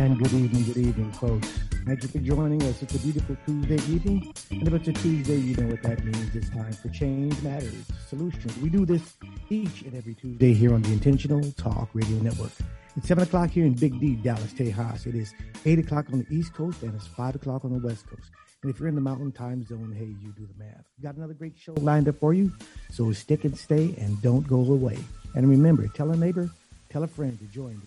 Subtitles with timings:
[0.00, 1.46] And good evening, good evening, folks.
[1.84, 2.80] Thank you for joining us.
[2.80, 4.32] It's a beautiful Tuesday evening.
[4.50, 6.34] And if it's a Tuesday, you know what that means.
[6.34, 8.56] It's time for Change Matters Solutions.
[8.62, 9.18] We do this
[9.50, 12.50] each and every Tuesday here on the Intentional Talk Radio Network.
[12.96, 15.06] It's 7 o'clock here in Big D, Dallas, Tejas.
[15.06, 15.34] It is
[15.66, 18.30] 8 o'clock on the East Coast and it's 5 o'clock on the West Coast.
[18.62, 20.86] And if you're in the mountain time zone, hey, you do the math.
[20.96, 22.50] We've got another great show lined up for you.
[22.90, 24.98] So stick and stay and don't go away.
[25.34, 26.48] And remember, tell a neighbor,
[26.88, 27.82] tell a friend to join.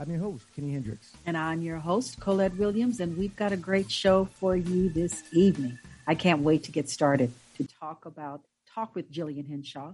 [0.00, 1.12] I'm your host, Kenny Hendrix.
[1.26, 5.22] And I'm your host, Colette Williams, and we've got a great show for you this
[5.34, 5.78] evening.
[6.06, 8.40] I can't wait to get started to talk about,
[8.74, 9.92] talk with Jillian Hishaw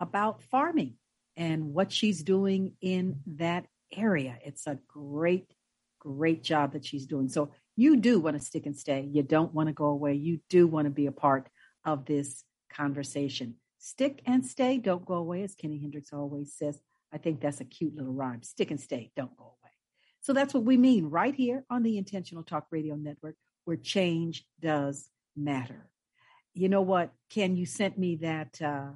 [0.00, 0.94] about farming
[1.36, 4.36] and what she's doing in that area.
[4.44, 5.54] It's a great,
[6.00, 7.28] great job that she's doing.
[7.28, 9.08] So you do want to stick and stay.
[9.08, 10.14] You don't want to go away.
[10.14, 11.48] You do want to be a part
[11.84, 13.54] of this conversation.
[13.78, 16.80] Stick and stay, don't go away, as Kenny Hendrix always says.
[17.14, 18.42] I think that's a cute little rhyme.
[18.42, 19.72] Stick and stay, don't go away.
[20.20, 24.44] So that's what we mean right here on the Intentional Talk Radio Network, where change
[24.60, 25.88] does matter.
[26.54, 27.56] You know what, Ken?
[27.56, 28.90] You sent me that uh,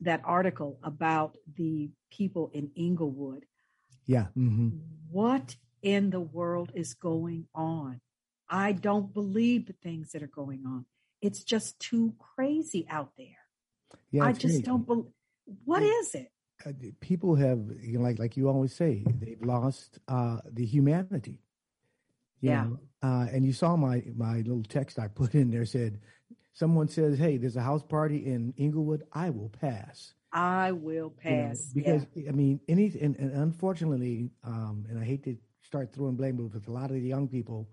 [0.00, 3.46] that article about the people in Englewood.
[4.06, 4.26] Yeah.
[4.36, 4.70] Mm-hmm.
[5.10, 8.00] What in the world is going on?
[8.48, 10.84] I don't believe the things that are going on.
[11.22, 13.26] It's just too crazy out there.
[14.10, 14.62] Yeah, I just crazy.
[14.62, 15.12] don't believe.
[15.64, 16.30] What is it?
[16.66, 21.40] Uh, people have you know, like like you always say they've lost uh, the humanity.
[22.40, 22.66] yeah.
[23.02, 26.00] Uh, and you saw my my little text I put in there said,
[26.52, 29.02] someone says, "Hey, there's a house party in Englewood.
[29.12, 32.28] I will pass." I will pass you know, because yeah.
[32.28, 36.52] I mean, any and, and unfortunately, um, and I hate to start throwing blame, but
[36.52, 37.68] with a lot of the young people,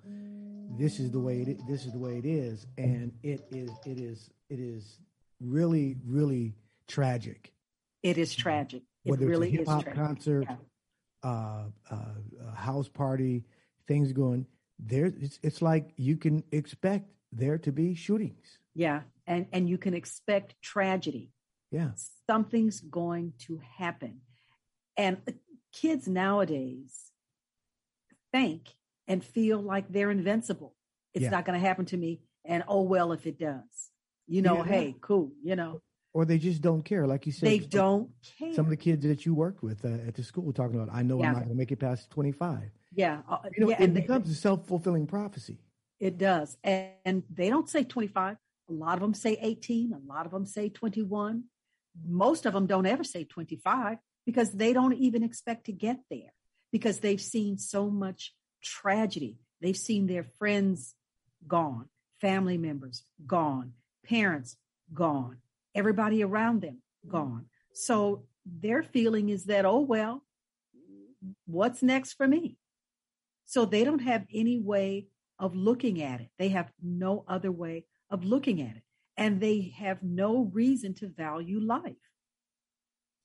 [0.78, 4.00] this is the way it this is the way it is, and it is it
[4.00, 5.00] is it is
[5.40, 6.54] really really
[6.88, 7.52] tragic
[8.04, 8.84] it is tragic.
[9.06, 11.30] It Whether really it's a hip hop concert, yeah.
[11.30, 13.44] uh, uh, house party,
[13.88, 14.46] things going
[14.80, 15.06] there.
[15.06, 18.60] It's it's like you can expect there to be shootings.
[18.76, 21.32] Yeah, and and you can expect tragedy.
[21.72, 21.92] Yeah,
[22.30, 24.22] something's going to happen,
[24.98, 25.18] and
[25.74, 27.12] kids nowadays
[28.32, 28.70] think
[29.08, 30.76] and feel like they're invincible.
[31.14, 31.30] It's yeah.
[31.30, 33.90] not going to happen to me, and oh well if it does.
[34.28, 34.64] You know, yeah.
[34.64, 35.32] hey, cool.
[35.44, 35.82] You know,
[36.14, 37.08] or they just don't care.
[37.08, 38.54] Like you said, they don't care.
[38.54, 41.04] Some of the kids that you worked with uh, at the school talking about, I
[41.04, 41.28] know yeah.
[41.28, 42.72] I'm not going to make it past 25.
[42.94, 43.22] Yeah.
[43.30, 45.58] Uh, you know, yeah, it becomes they, a self fulfilling prophecy.
[46.00, 46.58] It does.
[46.64, 48.36] And, and they don't say 25.
[48.70, 49.94] A lot of them say 18.
[49.94, 51.44] A lot of them say 21.
[52.06, 56.34] Most of them don't ever say 25 because they don't even expect to get there
[56.72, 58.34] because they've seen so much
[58.64, 59.38] tragedy.
[59.62, 60.96] They've seen their friends
[61.48, 61.90] gone,
[62.20, 63.74] family members gone,
[64.06, 64.58] parents
[64.94, 65.38] gone
[65.74, 67.46] everybody around them gone.
[67.74, 70.24] So their feeling is that, oh, well,
[71.46, 72.58] what's next for me?
[73.46, 75.08] So they don't have any way
[75.40, 76.30] of looking at it.
[76.38, 78.84] They have no other way of looking at it.
[79.18, 81.96] And they have no reason to value life.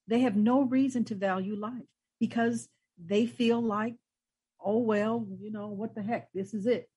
[0.08, 1.86] They have no reason to value life
[2.20, 2.68] because
[2.98, 3.94] they feel like,
[4.60, 6.28] oh, well, you know, what the heck?
[6.32, 6.88] This is it.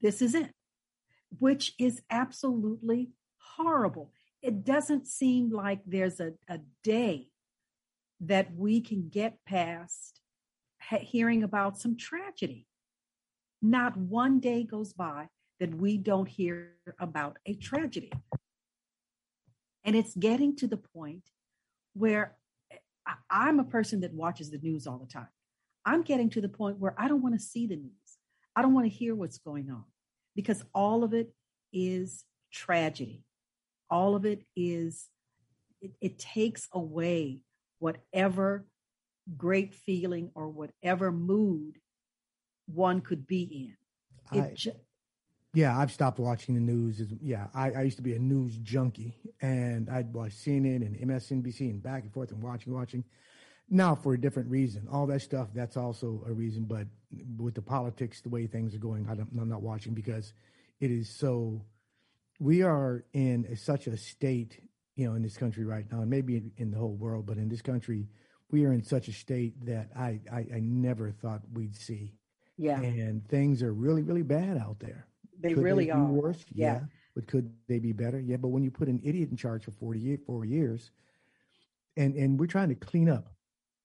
[0.00, 0.50] This is it,
[1.38, 3.10] which is absolutely
[3.56, 4.10] horrible
[4.42, 7.28] it doesn't seem like there's a, a day
[8.20, 10.20] that we can get past
[11.00, 12.66] hearing about some tragedy.
[13.62, 15.28] Not one day goes by
[15.60, 18.12] that we don't hear about a tragedy.
[19.84, 21.22] And it's getting to the point
[21.94, 22.36] where
[23.30, 25.28] I'm a person that watches the news all the time.
[25.84, 27.92] I'm getting to the point where I don't want to see the news.
[28.54, 29.84] I don't want to hear what's going on
[30.34, 31.32] because all of it
[31.72, 33.24] is tragedy
[33.92, 35.10] all of it is
[35.82, 37.40] it, it takes away
[37.78, 38.66] whatever
[39.36, 41.78] great feeling or whatever mood
[42.66, 43.76] one could be
[44.32, 44.40] in.
[44.40, 44.72] I, ju-
[45.52, 47.02] yeah, I've stopped watching the news.
[47.20, 51.60] Yeah, I, I, used to be a news junkie, and I'd watch CNN and MSNBC
[51.68, 53.04] and back and forth and watching, watching.
[53.68, 54.88] Now for a different reason.
[54.90, 56.64] All that stuff, that's also a reason.
[56.64, 56.86] But
[57.36, 60.32] with the politics, the way things are going, I am not watching because
[60.80, 61.60] it is so
[62.42, 64.60] we are in such a state,
[64.96, 67.36] you know, in this country right now, and maybe in, in, the whole world, but
[67.36, 68.08] in this country,
[68.50, 72.14] we are in such a state that I, I, I never thought we'd see.
[72.58, 72.80] Yeah.
[72.80, 75.06] And things are really, really bad out there.
[75.38, 76.04] They could really they are.
[76.04, 76.44] Worse?
[76.52, 76.66] Yeah.
[76.66, 76.80] yeah.
[77.14, 78.18] But could they be better?
[78.18, 78.38] Yeah.
[78.38, 80.90] But when you put an idiot in charge for 40, four years,
[81.96, 83.32] and, and we're trying to clean up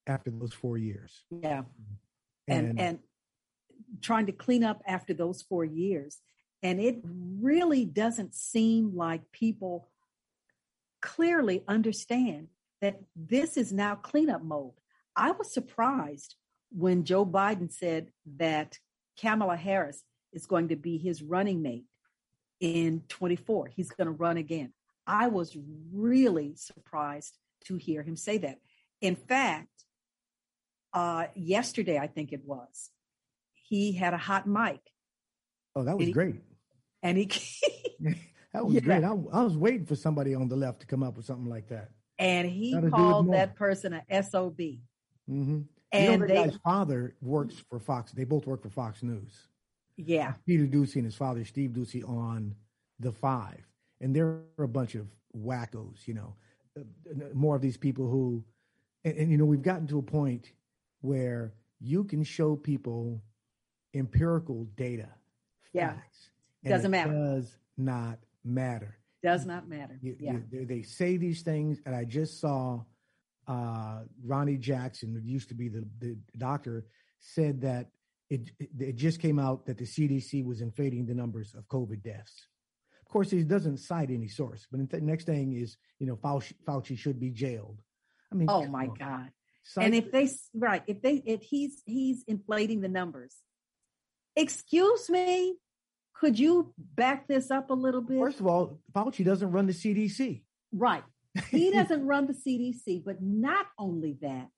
[0.08, 1.22] after those four years.
[1.30, 1.62] Yeah.
[2.48, 2.98] And, and, and
[4.00, 6.18] trying to clean up after those four years
[6.62, 9.88] and it really doesn't seem like people
[11.00, 12.48] clearly understand
[12.80, 14.72] that this is now cleanup mode.
[15.16, 16.34] I was surprised
[16.70, 18.78] when Joe Biden said that
[19.20, 20.02] Kamala Harris
[20.32, 21.84] is going to be his running mate
[22.60, 23.68] in 24.
[23.68, 24.72] He's going to run again.
[25.06, 25.56] I was
[25.92, 28.58] really surprised to hear him say that.
[29.00, 29.68] In fact,
[30.92, 32.90] uh, yesterday, I think it was,
[33.54, 34.80] he had a hot mic.
[35.74, 36.36] Oh, that was he, great.
[37.08, 37.30] And he,
[38.52, 38.80] that was yeah.
[38.80, 39.04] great.
[39.04, 41.68] I, I, was waiting for somebody on the left to come up with something like
[41.68, 41.90] that.
[42.18, 44.58] And he called that person a SOB.
[44.58, 45.60] Mm-hmm.
[45.90, 48.12] And you know, they, guy's father works for Fox.
[48.12, 49.48] They both work for Fox News.
[49.96, 50.34] Yeah.
[50.46, 52.54] Peter Doocy and his father, Steve Doocy, on
[53.00, 53.64] the five.
[54.00, 55.06] And they're a bunch of
[55.36, 56.34] wackos, you know,
[56.78, 56.82] uh,
[57.32, 58.44] more of these people who,
[59.04, 60.52] and, and, you know, we've gotten to a point
[61.00, 63.22] where you can show people
[63.94, 65.08] empirical data.
[65.72, 65.94] Yeah.
[66.64, 67.12] Doesn't matter.
[67.12, 68.98] Does not matter.
[69.22, 69.98] Does not matter.
[70.02, 70.36] You, yeah.
[70.50, 72.82] You, they say these things, and I just saw
[73.46, 76.86] uh, Ronny Jackson, who used to be the, the doctor,
[77.20, 77.88] said that
[78.30, 82.02] it, it, it just came out that the CDC was inflating the numbers of COVID
[82.02, 82.46] deaths.
[83.00, 86.52] Of course, he doesn't cite any source, but the next thing is, you know, Fauci,
[86.66, 87.80] Fauci should be jailed.
[88.30, 88.94] I mean, oh my on.
[88.98, 89.30] God!
[89.62, 93.34] Cite- and if they right, if they if he's he's inflating the numbers,
[94.36, 95.54] excuse me,
[96.18, 98.18] could you back this up a little bit?
[98.18, 100.42] First of all, Fauci doesn't run the CDC.
[100.72, 101.04] Right.
[101.50, 104.48] He doesn't run the CDC, but not only that,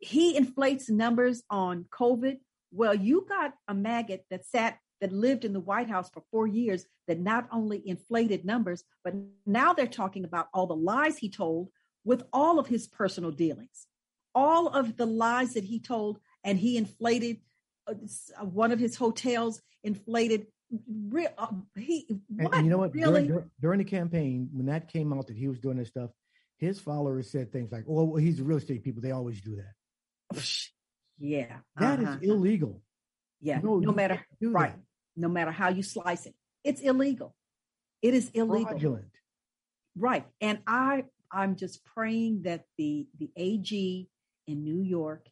[0.00, 2.38] he inflates numbers on COVID.
[2.70, 6.46] Well, you got a maggot that sat that lived in the White House for four
[6.46, 9.14] years that not only inflated numbers, but
[9.46, 11.68] now they're talking about all the lies he told
[12.04, 13.86] with all of his personal dealings,
[14.34, 17.38] all of the lies that he told, and he inflated
[18.40, 20.46] one of his hotels inflated
[20.88, 22.54] Real, uh, he what?
[22.54, 22.94] And you know what?
[22.94, 23.26] Really?
[23.26, 26.08] During, during, the campaign, when that came out that he was doing this stuff,
[26.56, 29.02] his followers said things like, "Oh, well, he's a real estate people.
[29.02, 30.44] They always do that."
[31.18, 32.16] Yeah, that uh-huh.
[32.22, 32.80] is illegal.
[33.42, 34.80] Yeah, no, no matter right, that.
[35.14, 37.34] no matter how you slice it, it's illegal.
[38.00, 38.70] It is illegal.
[38.70, 39.12] Fraudulent.
[39.94, 44.08] Right, and I I'm just praying that the the AG
[44.46, 45.28] in New York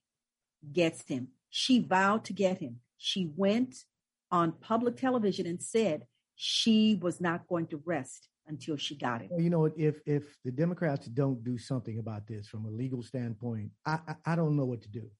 [0.70, 1.28] gets him.
[1.50, 2.76] She vowed to get him.
[2.96, 3.84] She went
[4.30, 6.06] on public television and said
[6.36, 9.28] she was not going to rest until she got it.
[9.30, 13.02] Well, you know, if if the Democrats don't do something about this from a legal
[13.02, 15.10] standpoint, I I, I don't know what to do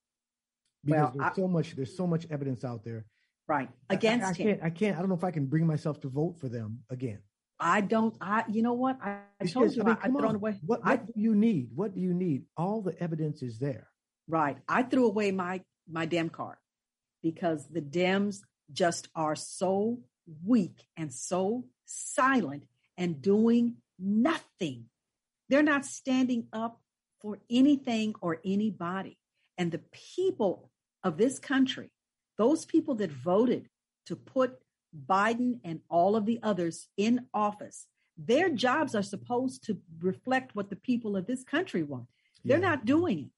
[0.85, 3.07] because well, there's I, so much there's so much evidence out there.
[3.49, 4.47] Right against I, I, him.
[4.47, 4.97] Can't, I can't.
[4.97, 7.19] I don't know if I can bring myself to vote for them again.
[7.59, 8.15] I don't.
[8.21, 8.45] I.
[8.49, 8.99] You know what?
[9.03, 9.83] I, I told you.
[9.83, 10.59] I, mean, I, threw away.
[10.65, 11.71] What, what do you need?
[11.75, 12.45] What do you need?
[12.57, 13.89] All the evidence is there.
[14.29, 14.57] Right.
[14.69, 16.57] I threw away my my Dem card
[17.23, 18.41] because the Dems
[18.73, 20.01] just are so
[20.45, 22.65] weak and so silent
[22.97, 24.87] and doing nothing.
[25.49, 26.81] They're not standing up
[27.21, 29.19] for anything or anybody.
[29.59, 29.83] And the
[30.17, 30.71] people
[31.03, 31.91] of this country,
[32.39, 33.69] those people that voted
[34.07, 34.59] to put
[35.07, 40.71] Biden and all of the others in office, their jobs are supposed to reflect what
[40.71, 42.07] the people of this country want.
[42.45, 42.71] They're yeah.
[42.71, 43.31] not doing it.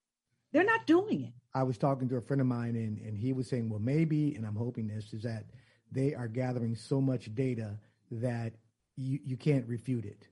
[0.52, 1.32] They're not doing it.
[1.54, 4.34] I was talking to a friend of mine, and, and he was saying, well, maybe,
[4.34, 5.44] and I'm hoping this is that
[5.90, 7.78] they are gathering so much data
[8.10, 8.52] that
[8.96, 10.28] you, you can't refute it.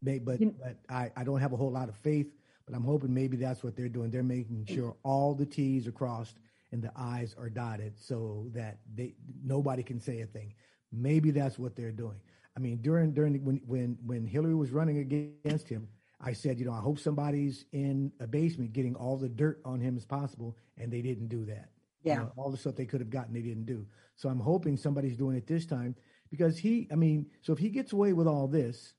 [0.00, 2.28] They, but but I, I don't have a whole lot of faith,
[2.66, 4.10] but I'm hoping maybe that's what they're doing.
[4.10, 4.74] They're making mm-hmm.
[4.74, 6.38] sure all the T's are crossed
[6.72, 10.54] and the I's are dotted so that they nobody can say a thing.
[10.92, 12.20] Maybe that's what they're doing.
[12.56, 15.88] I mean, during during when when when Hillary was running against him,
[16.20, 19.80] I said, you know, I hope somebody's in a basement getting all the dirt on
[19.80, 21.70] him as possible, and they didn't do that.
[22.02, 23.86] Yeah, you know, all the stuff they could have gotten, they didn't do.
[24.16, 25.94] So I'm hoping somebody's doing it this time
[26.30, 28.94] because he, I mean, so if he gets away with all this,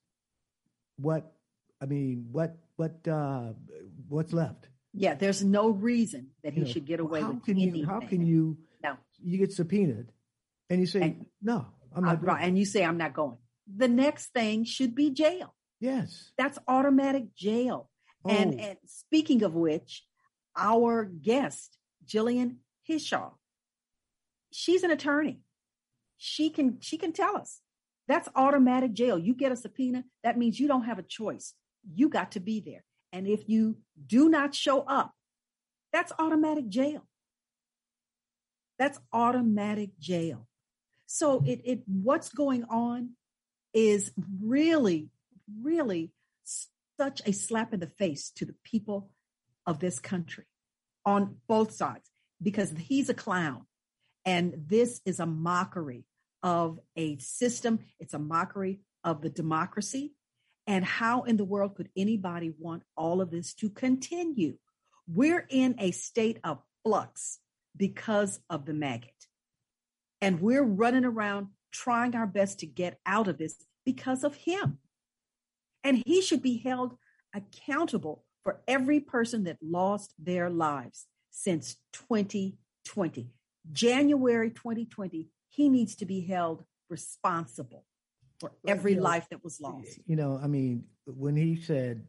[0.97, 1.33] what,
[1.81, 3.53] I mean, what, what, uh,
[4.07, 4.69] what's left?
[4.93, 7.81] Yeah, there's no reason that he you know, should get away how with can anything.
[7.81, 8.57] You, how can you?
[8.83, 10.11] No, you get subpoenaed,
[10.69, 12.23] and you say and, no, I'm not.
[12.23, 13.37] Right, and you say I'm not going.
[13.75, 15.53] The next thing should be jail.
[15.79, 17.89] Yes, that's automatic jail.
[18.25, 18.29] Oh.
[18.29, 20.03] And, and speaking of which,
[20.55, 22.57] our guest Jillian
[22.87, 23.31] Hishaw
[24.51, 25.39] she's an attorney.
[26.17, 27.61] She can she can tell us.
[28.07, 29.17] That's automatic jail.
[29.17, 31.53] You get a subpoena, that means you don't have a choice.
[31.93, 32.83] You got to be there.
[33.13, 35.13] And if you do not show up,
[35.93, 37.07] that's automatic jail.
[38.77, 40.47] That's automatic jail.
[41.05, 43.11] So it it what's going on
[43.73, 45.09] is really
[45.61, 46.11] really
[46.97, 49.09] such a slap in the face to the people
[49.65, 50.45] of this country
[51.05, 52.09] on both sides
[52.41, 53.65] because he's a clown
[54.25, 56.05] and this is a mockery
[56.43, 57.79] of a system.
[57.99, 60.13] It's a mockery of the democracy.
[60.67, 64.57] And how in the world could anybody want all of this to continue?
[65.07, 67.39] We're in a state of flux
[67.75, 69.13] because of the maggot.
[70.21, 74.77] And we're running around trying our best to get out of this because of him.
[75.83, 76.97] And he should be held
[77.33, 83.29] accountable for every person that lost their lives since 2020.
[83.71, 87.85] January 2020, he needs to be held responsible
[88.39, 89.99] for every you know, life that was lost.
[90.05, 92.05] You know, I mean, when he said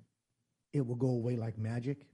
[0.73, 2.07] it will go away like magic,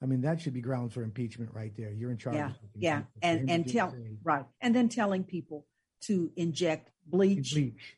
[0.00, 1.90] I mean, that should be grounds for impeachment right there.
[1.90, 2.36] You're in charge.
[2.36, 5.66] Yeah, yeah, and and tell right, and then telling people
[6.02, 7.96] to inject bleach, bleach,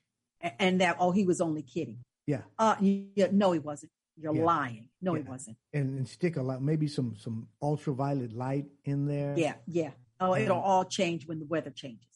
[0.59, 1.99] and that oh, he was only kidding.
[2.27, 2.43] Yeah.
[2.59, 3.93] Uh, yeah, no, he wasn't.
[4.17, 4.45] You're yeah.
[4.45, 4.89] lying.
[5.01, 5.23] No, yeah.
[5.23, 5.57] he wasn't.
[5.73, 9.35] And, and stick a lot, maybe some some ultraviolet light in there.
[9.37, 9.91] Yeah, yeah.
[10.21, 12.07] Oh, it'll all change when the weather changes.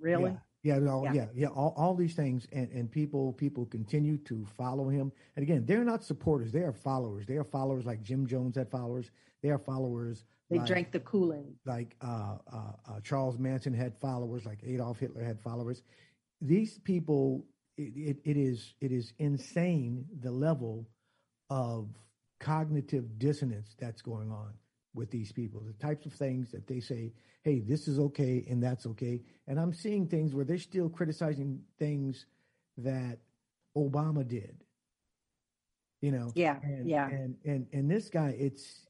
[0.00, 0.36] Really?
[0.62, 4.46] Yeah, no, yeah, yeah, yeah, all, all these things, and, and people people continue to
[4.58, 5.10] follow him.
[5.36, 7.26] And again, they're not supporters; they are followers.
[7.26, 9.10] They are followers like Jim Jones had followers.
[9.42, 10.24] They are followers.
[10.50, 11.56] They like, drank the Kool Aid.
[11.64, 14.44] Like uh, uh, uh, Charles Manson had followers.
[14.44, 15.82] Like Adolf Hitler had followers.
[16.40, 20.88] These people, it, it, is it is insane the level
[21.50, 21.88] of
[22.38, 24.54] cognitive dissonance that's going on
[24.94, 25.60] with these people.
[25.60, 29.20] The types of things that they say hey, this is okay and that's okay.
[29.46, 32.26] And I'm seeing things where they're still criticizing things
[32.78, 33.18] that
[33.76, 34.56] Obama did.
[36.00, 38.86] You know, yeah, and, yeah, and and and this guy, it's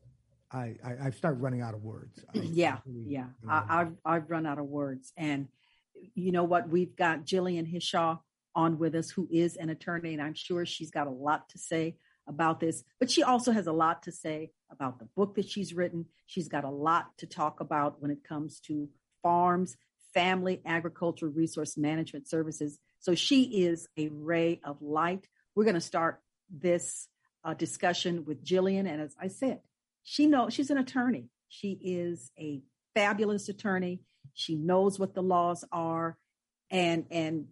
[0.52, 2.24] I, I have started running out of words.
[2.32, 5.48] I, yeah, really, yeah, you know, I, I've I've run out of words, and
[6.14, 6.68] you know what?
[6.68, 8.18] We've got Jillian Hishaw
[8.54, 11.58] on with us, who is an attorney, and I'm sure she's got a lot to
[11.58, 15.48] say about this, but she also has a lot to say about the book that
[15.48, 16.06] she's written.
[16.26, 18.88] She's got a lot to talk about when it comes to
[19.22, 19.76] farms,
[20.14, 22.78] family agriculture resource management services.
[23.00, 25.26] So she is a ray of light.
[25.54, 27.08] We're going to start this
[27.44, 28.88] uh, discussion with Jillian.
[28.90, 29.60] And as I said,
[30.02, 31.28] she knows she's an attorney.
[31.48, 32.62] She is a
[32.94, 34.00] fabulous attorney.
[34.40, 36.16] She knows what the laws are.
[36.70, 37.46] And, and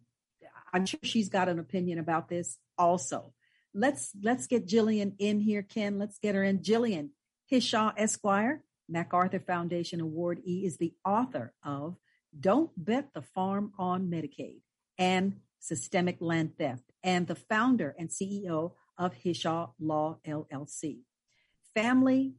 [0.73, 3.33] I'm sure she's got an opinion about this also
[3.75, 5.99] let's let's get Jillian in here, Ken.
[5.99, 6.61] Let's get her in.
[6.61, 7.11] Jillian
[7.51, 11.97] Hishaw Esquire, MacArthur Foundation Award E, is the author of
[12.39, 14.61] Don't Bet the Farm on Medicaid
[14.99, 21.01] and Systemic Land Theft, and the founder and CEO of Hishaw Law LLC.
[21.75, 22.35] Family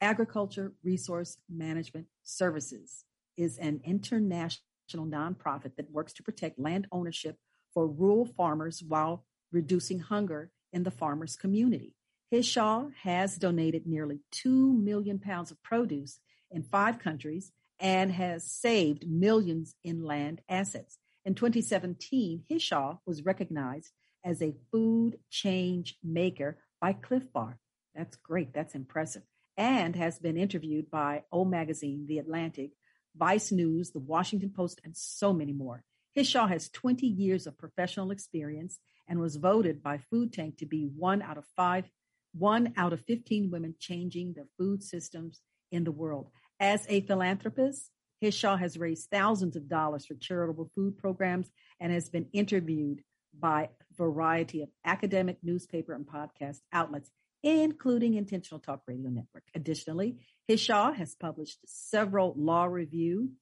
[0.00, 3.04] Agriculture Resource Management Services
[3.36, 4.60] is an international
[4.90, 7.38] nonprofit that works to protect land ownership
[7.72, 11.94] for rural farmers while reducing hunger in the farmers community.
[12.32, 19.08] Hishaw has donated nearly 2 million pounds of produce in five countries and has saved
[19.08, 20.98] millions in land assets.
[21.24, 23.92] In 2017, Hishaw was recognized
[24.24, 27.58] as a food change maker by Clif Bar.
[27.94, 28.52] That's great.
[28.52, 29.22] That's impressive.
[29.56, 32.72] And has been interviewed by O Magazine, The Atlantic,
[33.16, 35.82] Vice News, The Washington Post, and so many more.
[36.16, 38.78] Hishaw has 20 years of professional experience
[39.08, 41.84] and was voted by Food Tank to be one out of five,
[42.32, 45.40] one out of 15 women changing the food systems
[45.70, 46.30] in the world.
[46.60, 47.90] As a philanthropist,
[48.22, 53.02] Hishaw has raised thousands of dollars for charitable food programs and has been interviewed
[53.38, 57.10] by a variety of academic, newspaper, and podcast outlets,
[57.44, 59.44] including Intentional Talk Radio Network.
[59.54, 60.16] Additionally,
[60.48, 63.32] Hishaw has published several law review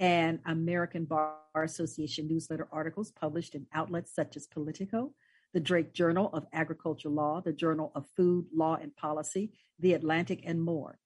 [0.00, 5.14] and American Bar Association newsletter articles published in outlets such as Politico,
[5.54, 10.42] the Drake Journal of Agriculture Law, the Journal of Food Law and Policy, The Atlantic,
[10.44, 10.98] and more.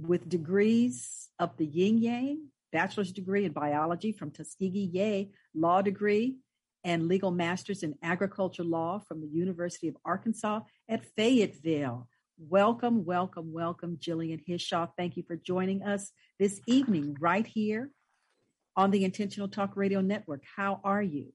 [0.00, 6.36] With degrees of the yin yang, bachelor's degree in biology from Tuskegee Yay, law degree,
[6.84, 12.08] and legal master's in agriculture law from the University of Arkansas at Fayetteville.
[12.38, 14.88] Welcome, welcome, welcome, Jillian Hishaw.
[14.98, 17.90] Thank you for joining us this evening right here
[18.76, 20.42] on the Intentional Talk Radio Network.
[20.56, 21.32] How are you?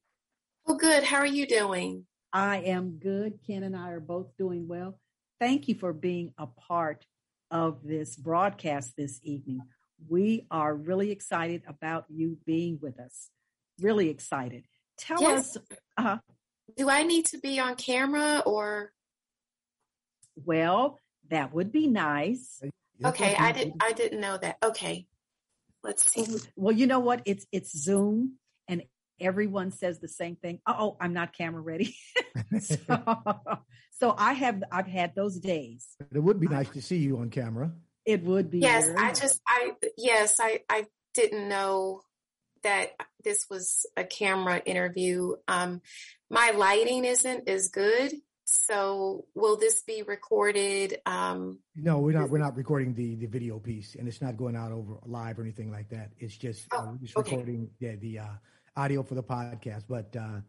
[0.65, 1.03] Well, good.
[1.03, 2.05] How are you doing?
[2.33, 3.39] I am good.
[3.47, 4.99] Ken and I are both doing well.
[5.39, 7.05] Thank you for being a part
[7.49, 9.61] of this broadcast this evening.
[10.07, 13.29] We are really excited about you being with us.
[13.79, 14.65] Really excited.
[14.97, 15.55] Tell yes.
[15.55, 15.63] us.
[15.97, 16.17] Uh,
[16.77, 18.91] Do I need to be on camera or?
[20.45, 22.61] Well, that would be nice.
[23.03, 23.81] Okay, I didn't.
[23.81, 24.57] I didn't know that.
[24.63, 25.07] Okay.
[25.83, 26.25] Let's see.
[26.55, 27.21] Well, you know what?
[27.25, 28.83] It's it's Zoom, and
[29.19, 30.59] everyone says the same thing.
[30.65, 31.95] Oh, I'm not camera ready.
[32.59, 32.75] so,
[33.99, 35.87] so, I have I've had those days.
[36.13, 37.71] It would be nice to see you on camera.
[38.05, 38.59] It would be.
[38.59, 42.01] Yes, I just I yes I I didn't know
[42.63, 42.89] that
[43.23, 45.33] this was a camera interview.
[45.47, 45.81] Um,
[46.29, 48.13] my lighting isn't as good,
[48.51, 50.97] So will this be recorded?
[51.05, 52.31] Um, no, we're not.
[52.31, 55.43] We're not recording the the video piece, and it's not going out over live or
[55.43, 56.09] anything like that.
[56.17, 57.31] It's just, oh, uh, just okay.
[57.35, 58.25] recording yeah, the uh,
[58.75, 59.83] audio for the podcast.
[59.87, 60.41] But uh,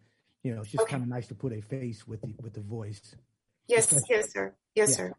[0.43, 0.93] you know, it's just Okay.
[0.93, 3.15] kind of nice to put a face with the with the voice.
[3.69, 4.03] Yes, Okay.
[4.09, 4.55] yes, sir.
[4.75, 4.97] Yes, Yeah.
[4.97, 5.15] sir.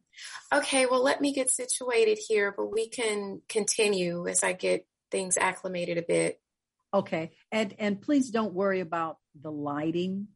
[0.51, 5.37] Okay, well, let me get situated here, but we can continue as I get things
[5.37, 6.41] acclimated a bit.
[6.91, 10.29] Okay, and and please don't worry about the lighting.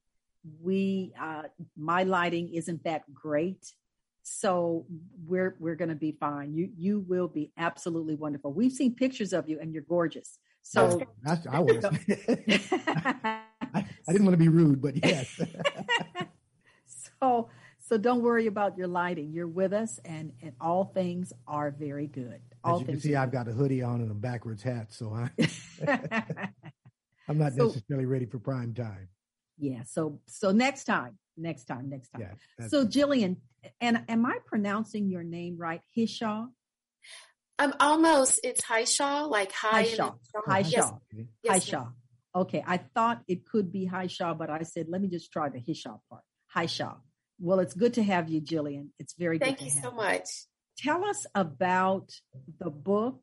[0.61, 1.43] We uh,
[1.75, 3.73] my lighting isn't that great,
[4.23, 4.85] so
[5.25, 6.53] we're we're going to be fine.
[6.53, 8.53] You you will be absolutely wonderful.
[8.53, 10.39] We've seen pictures of you, and you're gorgeous.
[10.61, 11.01] So.
[11.23, 11.85] That's, I was.
[11.85, 15.39] I, I didn't want to be rude, but yes.
[17.21, 17.49] so
[17.79, 19.31] so don't worry about your lighting.
[19.31, 22.41] You're with us, and and all things are very good.
[22.63, 25.13] All As you can see, I've got a hoodie on and a backwards hat, so
[25.13, 25.29] i
[27.27, 29.07] i'm not So- necessarily ready for prime time.
[29.57, 29.83] Yeah.
[29.85, 32.21] So so next time, next time, next time.
[32.59, 32.67] Yeah.
[32.67, 33.37] So Jillian,
[33.81, 35.81] and am I pronouncing your name right?
[35.97, 36.47] Hishaw.
[37.57, 38.41] Um, almost.
[38.43, 39.81] It's Hishaw, like high.
[39.81, 40.15] and Haishaw.
[40.47, 41.27] then- Yes, Okay.
[41.43, 41.93] yes, Hishaw.
[42.35, 45.59] Okay, I thought it could be Hishaw, but I said let me just try the
[45.59, 46.23] Hishaw part.
[46.53, 46.97] Hishaw.
[47.39, 48.89] Well, it's good to have you, Jillian.
[48.99, 50.29] It's very Thank good you to have so much.
[50.77, 52.11] tell us about
[52.59, 53.21] the book.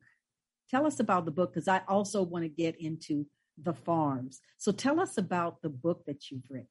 [0.69, 4.41] Tell us about the book because I also want to get into the farms.
[4.57, 6.67] So tell us about the book that you've written.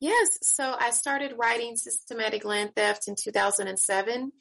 [0.00, 0.38] Yes.
[0.42, 4.32] So I started writing systematic land theft in 2007.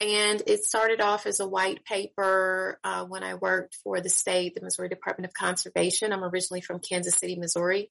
[0.00, 4.54] And it started off as a white paper uh, when I worked for the state,
[4.54, 6.12] the Missouri Department of Conservation.
[6.12, 7.90] I'm originally from Kansas City, Missouri.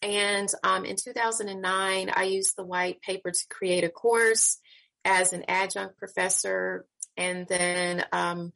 [0.00, 4.58] And um, in 2009, I used the white paper to create a course
[5.04, 8.52] as an adjunct professor, and then um,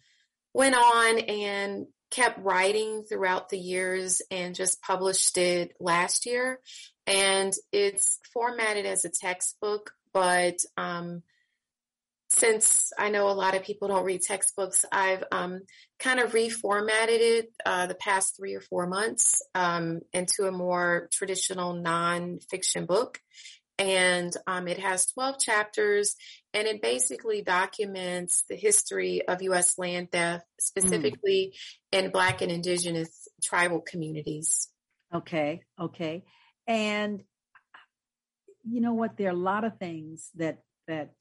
[0.54, 6.60] went on and kept writing throughout the years and just published it last year.
[7.06, 11.22] And it's formatted as a textbook, but um,
[12.28, 15.62] since I know a lot of people don't read textbooks, I've um,
[15.98, 21.08] kind of reformatted it uh, the past three or four months um, into a more
[21.12, 23.20] traditional nonfiction book.
[23.78, 26.14] And um, it has 12 chapters,
[26.54, 29.78] and it basically documents the history of U.S.
[29.78, 31.54] land theft, specifically
[31.90, 34.68] in Black and Indigenous tribal communities.
[35.14, 36.24] Okay, okay.
[36.66, 37.22] And
[38.64, 39.16] you know what?
[39.16, 41.12] There are a lot of things that that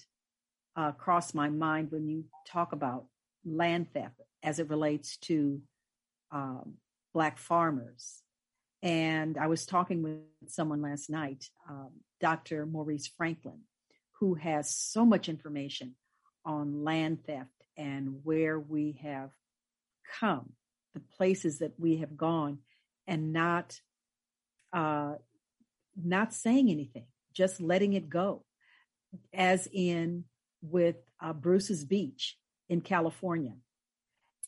[0.76, 3.06] uh, cross my mind when you talk about
[3.46, 5.62] land theft as it relates to
[6.32, 6.74] um,
[7.14, 8.22] black farmers.
[8.84, 12.66] And I was talking with someone last night, um, Dr.
[12.66, 13.60] Maurice Franklin,
[14.22, 15.96] who has so much information
[16.46, 19.32] on land theft and where we have
[20.20, 20.54] come,
[20.94, 22.60] the places that we have gone,
[23.08, 23.82] and not
[24.72, 25.16] uh,
[26.02, 28.46] not saying anything, just letting it go,
[29.34, 30.24] as in
[30.62, 32.38] with uh, Bruce's Beach
[32.70, 33.56] in California.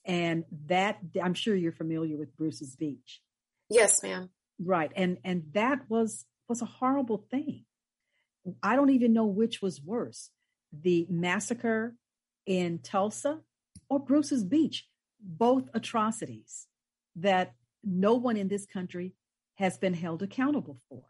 [0.05, 3.21] And that, I'm sure you're familiar with Bruce's Beach.
[3.69, 4.29] Yes, ma'am.
[4.59, 4.91] Right.
[4.95, 7.65] And, and that was, was a horrible thing.
[8.61, 10.29] I don't even know which was worse,
[10.71, 11.95] the massacre
[12.45, 13.39] in Tulsa
[13.89, 14.87] or Bruce's Beach,
[15.21, 16.67] both atrocities
[17.17, 17.53] that
[17.83, 19.13] no one in this country
[19.55, 21.03] has been held accountable for.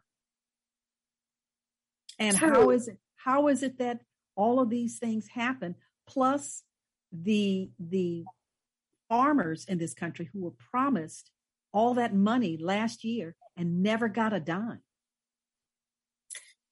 [2.18, 2.70] And how True.
[2.70, 4.00] it, how is it that
[4.36, 5.74] all of these things happen
[6.06, 6.62] plus
[7.12, 8.24] the the
[9.08, 11.30] farmers in this country who were promised
[11.72, 14.82] all that money last year and never got a dime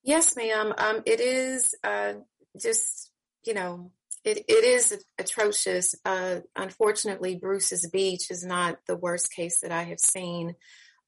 [0.02, 0.74] Yes, ma'am.
[0.76, 2.14] Um, it is uh,
[2.60, 3.10] just,
[3.44, 3.92] you know,
[4.24, 5.94] it, it is atrocious.
[6.04, 10.54] Uh, unfortunately, Bruce's Beach is not the worst case that I have seen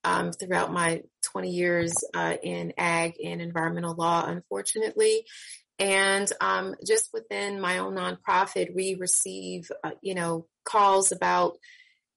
[0.04, 5.24] um, throughout my 20 years uh, in ag and environmental law, unfortunately.
[5.78, 11.56] And um, just within my own nonprofit, we receive, uh, you know, calls about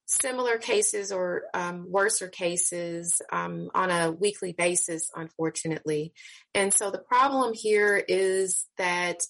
[0.07, 6.13] similar cases or um, worser cases um, on a weekly basis, unfortunately.
[6.55, 9.21] And so the problem here is that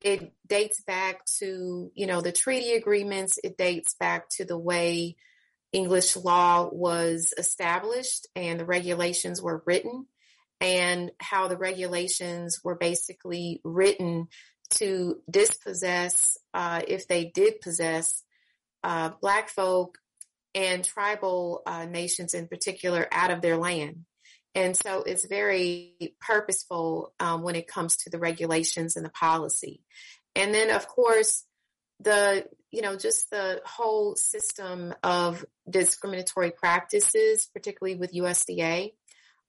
[0.00, 3.38] it dates back to, you know, the treaty agreements.
[3.42, 5.16] It dates back to the way
[5.72, 10.06] English law was established and the regulations were written
[10.60, 14.28] and how the regulations were basically written
[14.70, 18.22] to dispossess, uh, if they did possess,
[18.84, 19.98] uh, Black folk
[20.54, 24.04] and tribal uh, nations in particular out of their land.
[24.54, 29.80] And so it's very purposeful um, when it comes to the regulations and the policy.
[30.34, 31.44] And then, of course,
[32.00, 38.92] the, you know, just the whole system of discriminatory practices, particularly with USDA,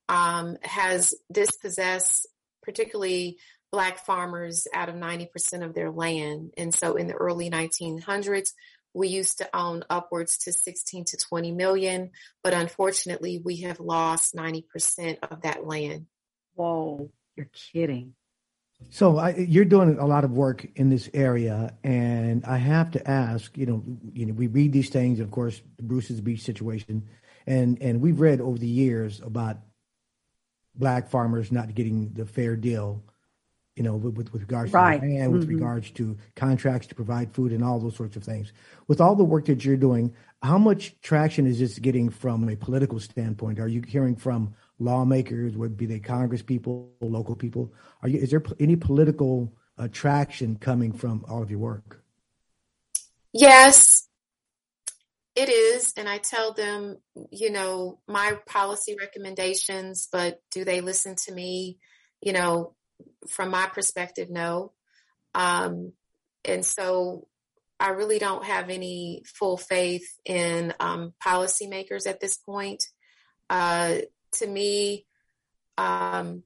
[0.07, 2.27] um, has dispossessed
[2.61, 3.39] particularly
[3.71, 6.53] Black farmers out of 90% of their land.
[6.57, 8.51] And so in the early 1900s,
[8.93, 12.11] we used to own upwards to 16 to 20 million,
[12.43, 16.07] but unfortunately, we have lost 90% of that land.
[16.55, 18.13] Whoa, you're kidding.
[18.89, 23.09] So I, you're doing a lot of work in this area, and I have to
[23.09, 23.55] ask.
[23.55, 27.07] You know, you know, we read these things, of course, the Bruce's Beach situation,
[27.45, 29.57] and and we've read over the years about
[30.73, 33.03] black farmers not getting the fair deal
[33.81, 35.01] you know, with, with regards right.
[35.01, 35.55] to land, with mm-hmm.
[35.55, 38.53] regards to contracts to provide food and all those sorts of things.
[38.87, 40.13] With all the work that you're doing,
[40.43, 43.59] how much traction is this getting from a political standpoint?
[43.59, 47.73] Are you hearing from lawmakers, would be they Congress people, local people?
[48.03, 52.03] Are you, is there any political attraction coming from all of your work?
[53.33, 54.07] Yes,
[55.35, 55.91] it is.
[55.97, 56.97] And I tell them,
[57.31, 61.79] you know, my policy recommendations, but do they listen to me?
[62.21, 62.75] You know,
[63.29, 64.73] from my perspective, no.
[65.33, 65.93] Um,
[66.43, 67.27] and so
[67.79, 72.83] I really don't have any full faith in um, policymakers at this point.
[73.49, 73.97] Uh,
[74.33, 75.05] to me,
[75.77, 76.43] um,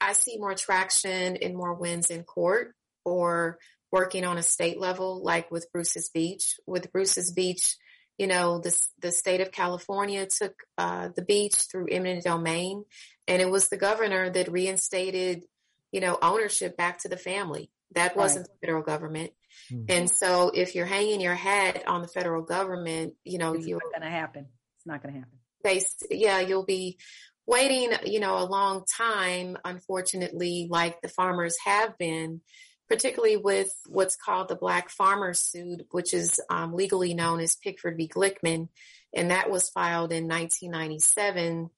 [0.00, 2.74] I see more traction and more wins in court
[3.04, 3.58] or
[3.90, 6.56] working on a state level, like with Bruce's Beach.
[6.66, 7.76] With Bruce's Beach,
[8.18, 12.84] you know, the, the state of California took uh, the beach through eminent domain,
[13.26, 15.44] and it was the governor that reinstated,
[15.92, 17.70] you know, ownership back to the family.
[17.94, 18.60] That wasn't right.
[18.60, 19.30] the federal government.
[19.72, 19.84] Mm-hmm.
[19.88, 23.80] And so if you're hanging your hat on the federal government, you know, it's not
[23.80, 24.46] going to happen.
[24.76, 25.38] It's not going to happen.
[25.64, 26.98] Base, yeah, you'll be
[27.46, 32.42] waiting, you know, a long time, unfortunately, like the farmers have been
[32.88, 37.96] particularly with what's called the Black Farmers Suit, which is um, legally known as Pigford
[37.96, 38.08] v.
[38.08, 38.68] Glickman.
[39.14, 41.70] And that was filed in 1997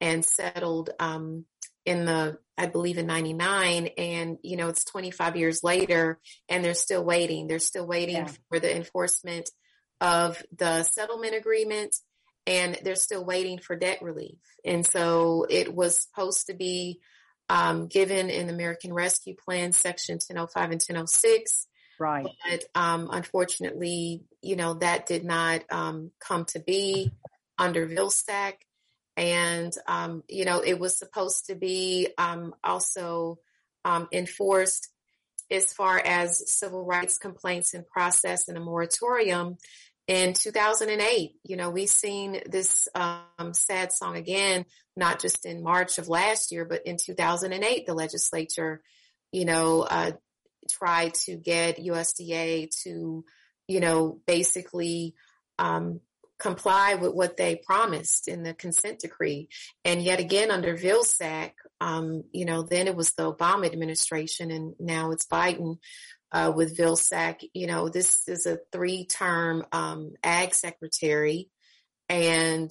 [0.00, 1.44] and settled um,
[1.84, 3.88] in the, I believe, in 99.
[3.98, 7.46] And, you know, it's 25 years later and they're still waiting.
[7.46, 8.30] They're still waiting yeah.
[8.48, 9.50] for the enforcement
[10.00, 11.96] of the settlement agreement
[12.46, 14.38] and they're still waiting for debt relief.
[14.64, 17.00] And so it was supposed to be
[17.48, 21.66] um, given in the American Rescue Plan, Section 1005 and 1006.
[21.98, 22.26] Right.
[22.48, 27.12] But um, unfortunately, you know, that did not um, come to be
[27.58, 28.54] under Vilsack.
[29.16, 33.38] And, um, you know, it was supposed to be um, also
[33.84, 34.88] um, enforced
[35.50, 39.56] as far as civil rights complaints and process and a moratorium
[40.06, 44.64] in 2008 you know we've seen this um, sad song again
[44.96, 48.82] not just in march of last year but in 2008 the legislature
[49.32, 50.12] you know uh,
[50.70, 53.24] tried to get usda to
[53.66, 55.14] you know basically
[55.58, 56.00] um,
[56.38, 59.48] comply with what they promised in the consent decree.
[59.84, 64.74] And yet again under vilsack um, you know then it was the obama administration and
[64.78, 65.78] now it's biden
[66.32, 67.48] uh, with Vilsack.
[67.54, 71.50] You know, this is a three-term um, ag secretary,
[72.08, 72.70] and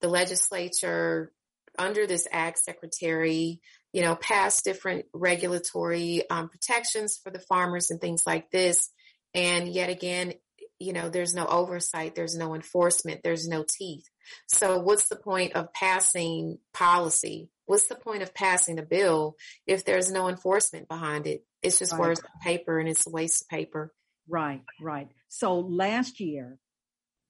[0.00, 1.32] the legislature
[1.78, 3.60] under this ag secretary,
[3.92, 8.90] you know, passed different regulatory um, protections for the farmers and things like this.
[9.34, 10.34] And yet again,
[10.78, 14.08] you know, there's no oversight, there's no enforcement, there's no teeth.
[14.46, 17.48] So, what's the point of passing policy?
[17.66, 19.36] What's the point of passing a bill
[19.66, 21.44] if there's no enforcement behind it?
[21.64, 22.00] It's just right.
[22.00, 23.92] words on paper and it's a waste of paper.
[24.28, 25.08] Right, right.
[25.28, 26.58] So last year,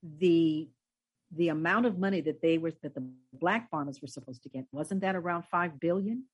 [0.03, 0.69] the
[1.37, 4.67] the amount of money that they were that the black farmers were supposed to get
[4.73, 6.25] wasn't that around five billion?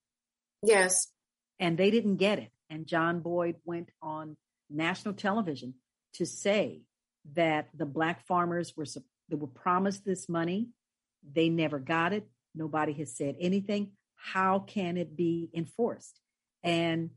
[0.63, 1.09] Yes.
[1.59, 2.51] And they didn't get it.
[2.69, 4.37] And John Boyd went on
[4.69, 5.75] national television
[6.15, 6.83] to say
[7.35, 8.87] that the black farmers were
[9.29, 10.69] they were promised this money,
[11.35, 12.29] they never got it.
[12.55, 13.93] Nobody has said anything.
[14.17, 16.19] How can it be enforced?
[16.63, 17.11] And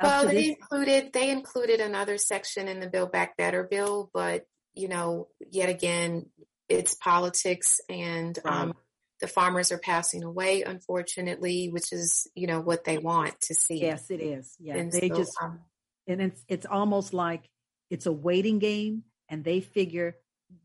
[0.00, 4.88] well, they included they included another section in the Build Back Better bill, but you
[4.88, 6.26] know, yet again,
[6.68, 8.74] it's politics, and um,
[9.20, 13.80] the farmers are passing away, unfortunately, which is you know what they want to see.
[13.80, 14.54] Yes, it is.
[14.58, 15.60] Yeah, and they so, just um,
[16.06, 17.48] and it's it's almost like
[17.90, 20.16] it's a waiting game, and they figure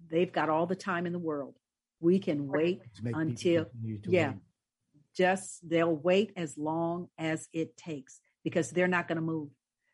[0.10, 1.56] they've got all the time in the world.
[2.00, 3.66] We can wait until
[4.06, 4.38] yeah, wait.
[5.16, 9.50] just they'll wait as long as it takes because they're not going to move.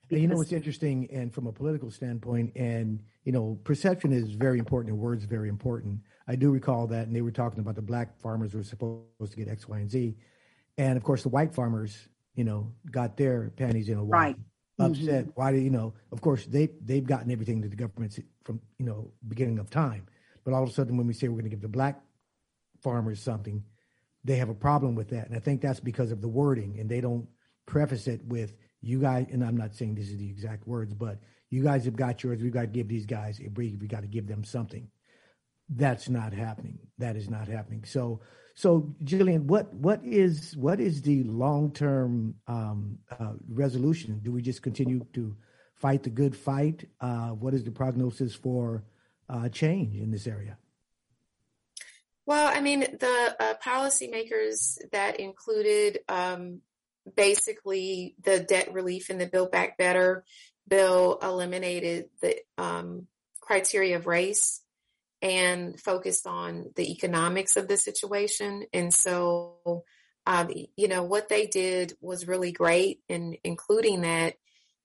[0.08, 4.36] Because- you know what's interesting, and from a political standpoint, and you know, perception is
[4.36, 6.02] very important, and words very important.
[6.28, 9.36] I do recall that, and they were talking about the black farmers were supposed to
[9.36, 10.16] get X, Y, and Z,
[10.78, 14.12] and of course, the white farmers, you know, got their panties in a wad.
[14.12, 14.36] Right.
[14.80, 15.26] Upset.
[15.26, 15.30] Mm-hmm.
[15.36, 15.94] Why do you know?
[16.12, 20.06] Of course, they they've gotten everything that the government's from you know beginning of time,
[20.44, 22.00] but all of a sudden, when we say we're going to give the black
[22.82, 23.64] farmers something,
[24.24, 26.90] they have a problem with that, and I think that's because of the wording, and
[26.90, 27.28] they don't
[27.66, 31.20] preface it with you guys, and I'm not saying this is the exact words, but
[31.50, 32.42] you guys have got yours.
[32.42, 33.76] We've got to give these guys a break.
[33.80, 34.90] We got to give them something.
[35.70, 36.80] That's not happening.
[36.98, 37.86] That is not happening.
[37.86, 38.20] So,
[38.56, 44.20] so Jillian, what what is what is the long term um, uh, resolution?
[44.22, 45.36] Do we just continue to
[45.76, 46.90] fight the good fight?
[47.00, 48.84] Uh, what is the prognosis for
[49.30, 50.58] uh, change in this area?
[52.26, 56.62] Well, I mean, the uh, policymakers that included um,
[57.16, 60.24] basically the debt relief in the Build Back Better
[60.68, 63.08] bill eliminated the um,
[63.42, 64.62] criteria of race
[65.22, 68.66] and focused on the economics of the situation.
[68.74, 69.84] And so,
[70.26, 74.36] um, you know, what they did was really great in including that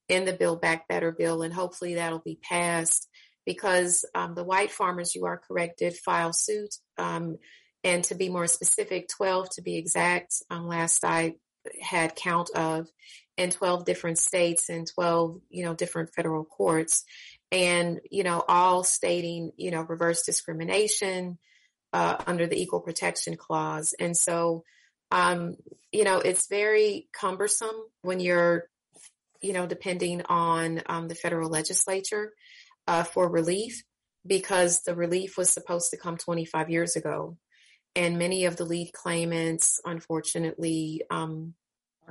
[0.08, 3.08] in the Build Back Better bill, and hopefully that'll be passed
[3.44, 6.76] because um, the white farmers, you are correct, did file suit.
[6.96, 7.36] Um,
[7.84, 11.34] and to be more specific, 12 to be exact, um, last I
[11.80, 12.88] had count of
[13.36, 17.04] in 12 different states and 12, you know, different federal courts.
[17.50, 21.38] And, you know, all stating, you know, reverse discrimination
[21.92, 23.94] uh, under the Equal Protection Clause.
[23.98, 24.64] And so,
[25.10, 25.56] um,
[25.92, 28.68] you know, it's very cumbersome when you're,
[29.40, 32.32] you know, depending on um, the federal legislature
[32.86, 33.82] uh, for relief
[34.26, 37.38] because the relief was supposed to come 25 years ago.
[37.96, 41.54] And many of the lead claimants, unfortunately, um,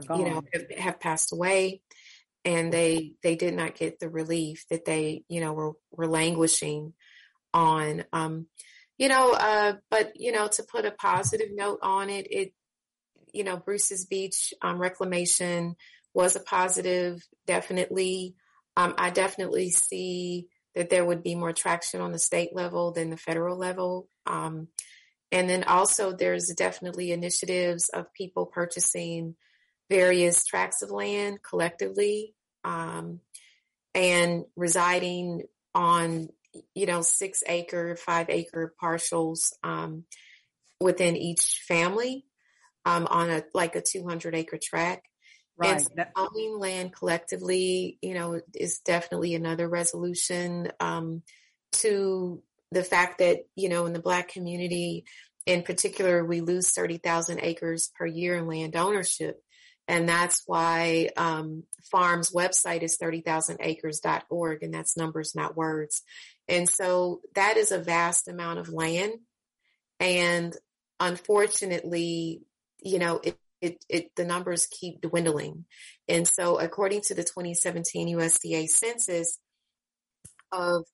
[0.03, 1.81] you know, have, have, passed away,
[2.45, 6.93] and they they did not get the relief that they, you know, were were languishing
[7.53, 8.03] on.
[8.13, 8.47] Um,
[8.97, 12.53] you know, uh, but you know, to put a positive note on it, it,
[13.33, 15.75] you know, Bruce's Beach um, reclamation
[16.13, 18.35] was a positive, definitely.
[18.75, 23.09] Um, I definitely see that there would be more traction on the state level than
[23.09, 24.07] the federal level.
[24.25, 24.67] Um,
[25.31, 29.35] and then also, there's definitely initiatives of people purchasing
[29.89, 33.19] various tracts of land collectively um,
[33.95, 36.29] and residing on,
[36.73, 40.03] you know, six acre, five acre parcels um,
[40.79, 42.25] within each family
[42.85, 45.07] um, on a like a 200 acre tract.
[45.57, 45.83] Right.
[45.97, 51.23] And owning land collectively, you know, is definitely another resolution um,
[51.73, 55.05] to the fact that, you know, in the Black community
[55.47, 59.41] in particular, we lose 30,000 acres per year in land ownership.
[59.87, 66.03] And that's why um, Farm's website is 30,000acres.org, and that's numbers, not words.
[66.49, 69.13] And so that is a vast amount of land.
[69.99, 70.55] And
[70.99, 72.41] unfortunately,
[72.81, 75.65] you know, it, it, it, the numbers keep dwindling.
[76.07, 79.39] And so, according to the 2017 USDA census
[80.51, 80.85] of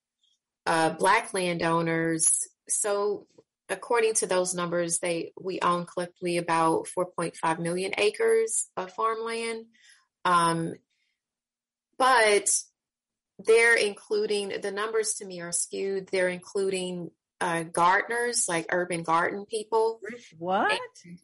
[0.66, 3.26] uh, Black landowners, so
[3.68, 9.66] according to those numbers, they we own collectively about 4.5 million acres of farmland.
[10.24, 10.74] Um,
[11.98, 12.50] but
[13.38, 16.08] they're including the numbers to me are skewed.
[16.08, 20.00] They're including uh, gardeners, like urban garden people.
[20.38, 20.78] What?
[21.04, 21.18] And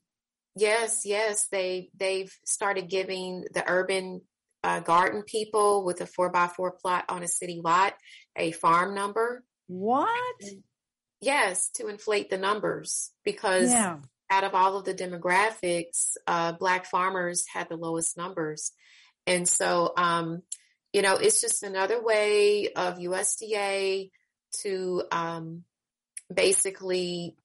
[0.57, 1.47] yes, yes.
[1.51, 4.23] They they've started giving the urban
[4.63, 7.95] uh, garden people with a four by four plot on a city lot
[8.37, 9.45] a farm number.
[9.67, 10.09] What?
[10.41, 10.63] And,
[11.21, 13.99] Yes, to inflate the numbers because yeah.
[14.31, 18.73] out of all of the demographics, uh, Black farmers had the lowest numbers.
[19.27, 20.43] And so, um,
[20.93, 24.11] you know, it's just another way of USDA
[24.63, 25.65] to um,
[26.33, 27.37] basically,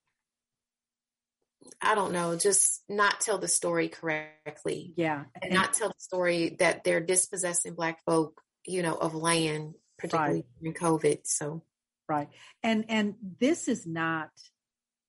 [1.81, 4.93] I don't know, just not tell the story correctly.
[4.95, 5.25] Yeah.
[5.41, 10.45] And not tell the story that they're dispossessing Black folk, you know, of land, particularly
[10.61, 10.61] right.
[10.61, 11.19] during COVID.
[11.25, 11.61] So,
[12.07, 12.29] Right.
[12.61, 14.29] And and this is not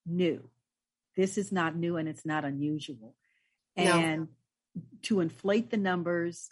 [0.07, 0.49] new.
[1.17, 3.15] This is not new and it's not unusual.
[3.77, 4.29] And
[4.75, 4.83] no.
[5.03, 6.49] to inflate the numbers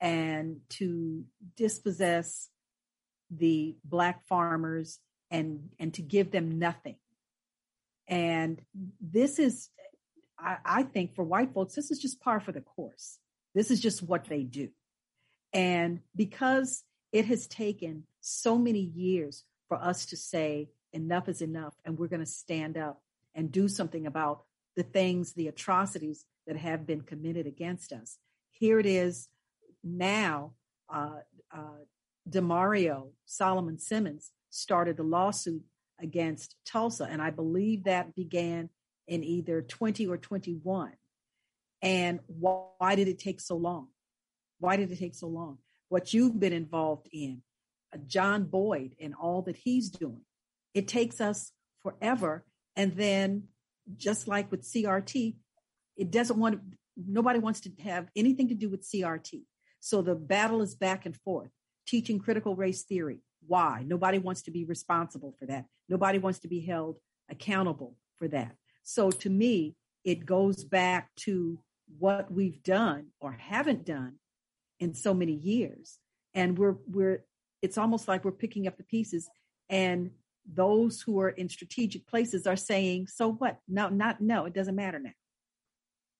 [0.00, 1.24] and to
[1.56, 2.48] dispossess
[3.30, 4.98] the black farmers
[5.30, 6.96] and and to give them nothing.
[8.08, 8.60] And
[9.00, 9.70] this is
[10.38, 13.18] I, I think for white folks, this is just par for the course.
[13.54, 14.68] This is just what they do.
[15.52, 21.74] And because it has taken so many years for us to say enough is enough
[21.84, 23.02] and we're going to stand up
[23.34, 24.44] and do something about
[24.76, 28.18] the things, the atrocities that have been committed against us.
[28.52, 29.28] Here it is
[29.82, 30.52] now.
[30.88, 31.20] Uh,
[31.52, 31.82] uh,
[32.28, 35.62] Damario Solomon Simmons started the lawsuit
[36.00, 38.70] against Tulsa, and I believe that began
[39.08, 40.92] in either 20 or 21.
[41.82, 43.88] And why, why did it take so long?
[44.60, 45.58] Why did it take so long?
[45.88, 47.42] What you've been involved in,
[48.06, 50.22] John Boyd and all that he's doing.
[50.74, 51.52] It takes us
[51.82, 52.44] forever.
[52.76, 53.44] And then,
[53.96, 55.36] just like with CRT,
[55.96, 56.60] it doesn't want
[56.96, 59.42] nobody wants to have anything to do with CRT.
[59.80, 61.50] So the battle is back and forth.
[61.86, 63.18] Teaching critical race theory.
[63.46, 63.84] Why?
[63.86, 65.66] Nobody wants to be responsible for that.
[65.88, 66.98] Nobody wants to be held
[67.30, 68.56] accountable for that.
[68.82, 71.58] So to me, it goes back to
[71.98, 74.14] what we've done or haven't done
[74.80, 75.98] in so many years.
[76.32, 77.24] And we're we're
[77.64, 79.30] it's almost like we're picking up the pieces
[79.70, 80.10] and
[80.46, 83.58] those who are in strategic places are saying, so what?
[83.66, 85.16] No, not no, it doesn't matter now.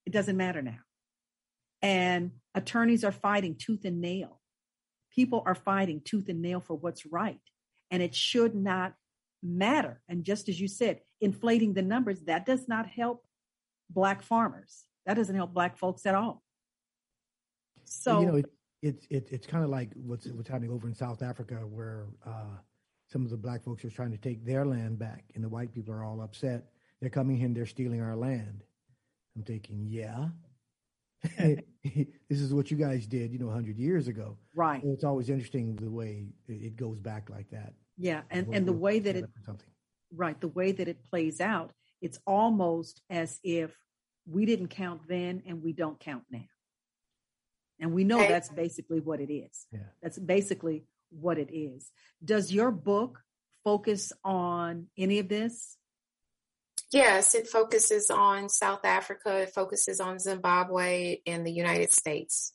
[0.06, 0.78] It doesn't matter now.
[1.82, 4.40] And attorneys are fighting tooth and nail.
[5.14, 7.40] People are fighting tooth and nail for what's right.
[7.90, 8.94] And it should not
[9.42, 10.00] matter.
[10.08, 13.22] And just as you said, inflating the numbers, that does not help
[13.90, 14.84] Black farmers.
[15.04, 16.42] That doesn't help Black folks at all.
[17.84, 18.42] So, you know,
[18.84, 22.56] it's it, it's kind of like what's what's happening over in South Africa, where uh,
[23.10, 25.72] some of the black folks are trying to take their land back, and the white
[25.72, 26.66] people are all upset.
[27.00, 28.62] They're coming in, they're stealing our land.
[29.36, 30.28] I'm thinking, yeah,
[31.38, 34.36] this is what you guys did, you know, 100 years ago.
[34.54, 34.82] Right.
[34.82, 37.72] So it's always interesting the way it goes back like that.
[37.96, 39.68] Yeah, and and the way that it something.
[40.14, 43.74] right, the way that it plays out, it's almost as if
[44.26, 46.44] we didn't count then and we don't count now.
[47.80, 49.66] And we know that's basically what it is.
[49.72, 49.80] Yeah.
[50.02, 51.90] That's basically what it is.
[52.24, 53.20] Does your book
[53.64, 55.76] focus on any of this?
[56.92, 62.52] Yes, it focuses on South Africa, it focuses on Zimbabwe and the United States.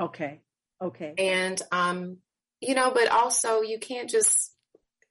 [0.00, 0.40] Okay.
[0.82, 1.14] Okay.
[1.18, 2.18] And um
[2.60, 4.54] you know, but also you can't just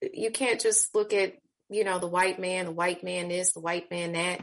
[0.02, 1.36] you can't just look at,
[1.70, 4.42] you know, the white man, the white man this, the white man that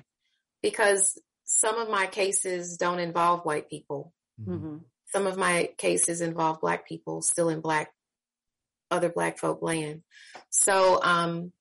[0.62, 4.12] because some of my cases don't involve white people.
[4.40, 4.77] Mm-hmm.
[5.12, 7.92] Some of my cases involve black people still in black
[8.90, 10.03] other black folk land.
[10.51, 11.53] So, um,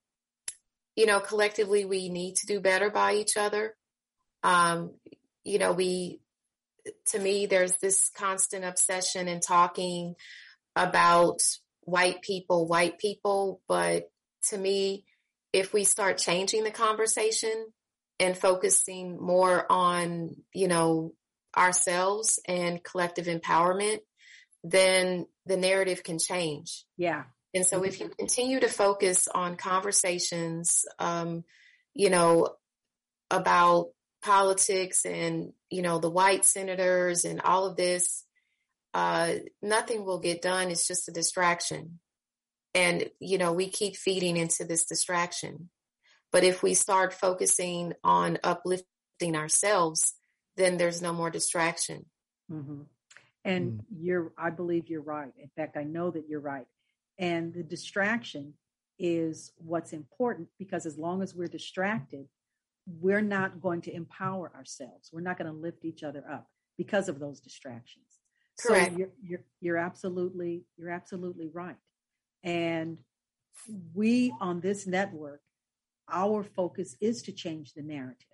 [0.96, 3.76] you know, collectively we need to do better by each other.
[4.44, 4.96] Um,
[5.44, 6.20] you know, we,
[7.08, 10.16] to me, there's this constant obsession in talking
[10.76, 11.42] about
[11.82, 13.62] white people, white people.
[13.68, 14.10] But
[14.50, 15.06] to me,
[15.54, 17.68] if we start changing the conversation
[18.20, 21.14] and focusing more on, you know,
[21.58, 24.00] ourselves and collective empowerment,
[24.64, 26.86] then the narrative can change.
[26.98, 27.24] Yeah.
[27.54, 31.44] And so if you continue to focus on conversations, um,
[31.94, 32.50] you know,
[33.32, 33.90] about
[34.22, 38.26] politics and, you know, the white senators and all of this,
[38.94, 40.70] uh, nothing will get done.
[40.70, 42.00] It's just a distraction.
[42.76, 45.70] And, you know, we keep feeding into this distraction.
[46.32, 50.14] But if we start focusing on uplifting ourselves,
[50.60, 52.06] then there's no more distraction.
[52.52, 52.82] Mm-hmm.
[53.46, 53.84] And mm.
[53.98, 55.32] you're, I believe you're right.
[55.42, 56.68] In fact, I know that you're right.
[57.18, 58.54] And the distraction
[59.00, 62.28] is what's important because as long as we're distracted,
[62.86, 65.10] we're not going to empower ourselves.
[65.14, 68.20] We're not going to lift each other up because of those distractions.
[68.60, 68.92] Correct.
[68.92, 71.78] So you're, you're, you're absolutely, you're absolutely right.
[72.44, 72.98] And
[73.94, 75.42] we on this network,
[76.12, 78.26] our focus is to change the narrative.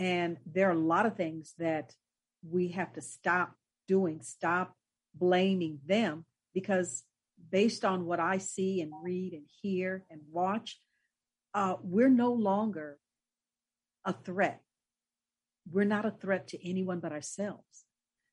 [0.00, 1.94] And there are a lot of things that
[2.42, 3.52] we have to stop
[3.86, 4.74] doing, stop
[5.14, 7.04] blaming them because
[7.50, 10.80] based on what I see and read and hear and watch,
[11.52, 12.98] uh, we're no longer
[14.06, 14.62] a threat.
[15.70, 17.84] We're not a threat to anyone but ourselves.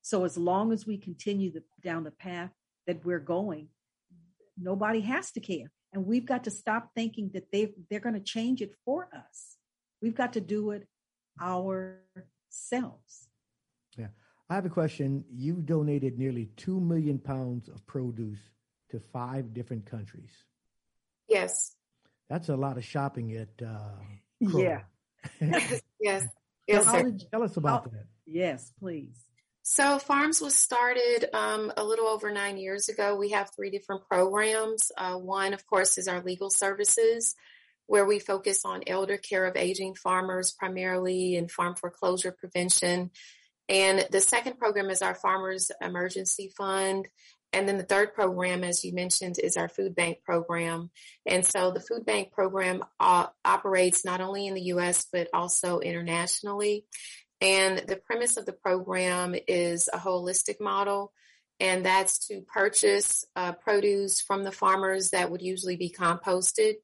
[0.02, 2.52] So as long as we continue the, down the path
[2.86, 3.68] that we're going,
[4.58, 5.70] nobody has to care.
[5.92, 9.58] And we've got to stop thinking that they they're going to change it for us.
[10.02, 10.88] We've got to do it
[11.42, 13.28] ourselves.
[13.98, 14.08] Yeah.
[14.50, 15.26] I have a question.
[15.30, 18.40] You donated nearly 2 million pounds of produce
[18.92, 20.32] to five different countries.
[21.28, 21.76] Yes.
[22.30, 24.00] That's a lot of shopping at uh,
[24.40, 24.82] Yeah.
[25.42, 25.82] yes.
[26.68, 26.84] Yes.
[26.84, 28.08] Tell, tell us about how, that.
[28.26, 29.16] Yes, please.
[29.64, 33.16] So, Farms was started um, a little over nine years ago.
[33.16, 34.92] We have three different programs.
[34.98, 37.36] Uh, one, of course, is our legal services,
[37.88, 43.12] where we focus on elder care of aging farmers, primarily and farm foreclosure prevention.
[43.70, 47.08] And the second program is our Farmers Emergency Fund.
[47.54, 50.92] And then the third program, as you mentioned, is our food bank program.
[51.26, 55.80] And so the food bank program uh, operates not only in the US, but also
[55.80, 56.86] internationally.
[57.40, 61.14] And the premise of the program is a holistic model,
[61.60, 66.76] and that's to purchase uh, produce from the farmers that would usually be composted,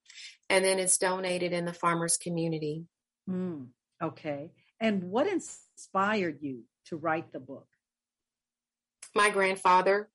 [0.49, 2.85] and then it's donated in the farmers community.
[3.29, 3.67] Mm,
[4.01, 4.51] okay.
[4.79, 7.67] And what inspired you to write the book?
[9.15, 10.09] My grandfather.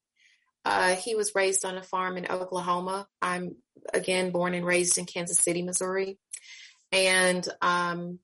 [0.64, 3.06] Uh, he was raised on a farm in Oklahoma.
[3.22, 3.56] I'm
[3.94, 6.18] again born and raised in Kansas City, Missouri.
[6.92, 8.18] And um,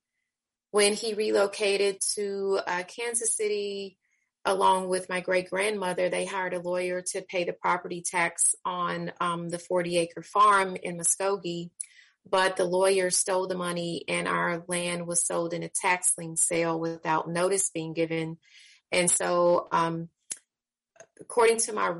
[0.71, 3.97] when he relocated to uh, Kansas City,
[4.45, 9.11] along with my great grandmother, they hired a lawyer to pay the property tax on
[9.19, 11.71] um, the 40 acre farm in Muskogee.
[12.27, 16.35] But the lawyer stole the money and our land was sold in a tax lien
[16.35, 18.37] sale without notice being given.
[18.91, 20.09] And so, um,
[21.19, 21.93] according to my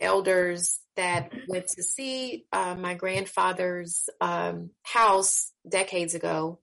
[0.00, 6.60] elders that went to see uh, my grandfather's um, house decades ago,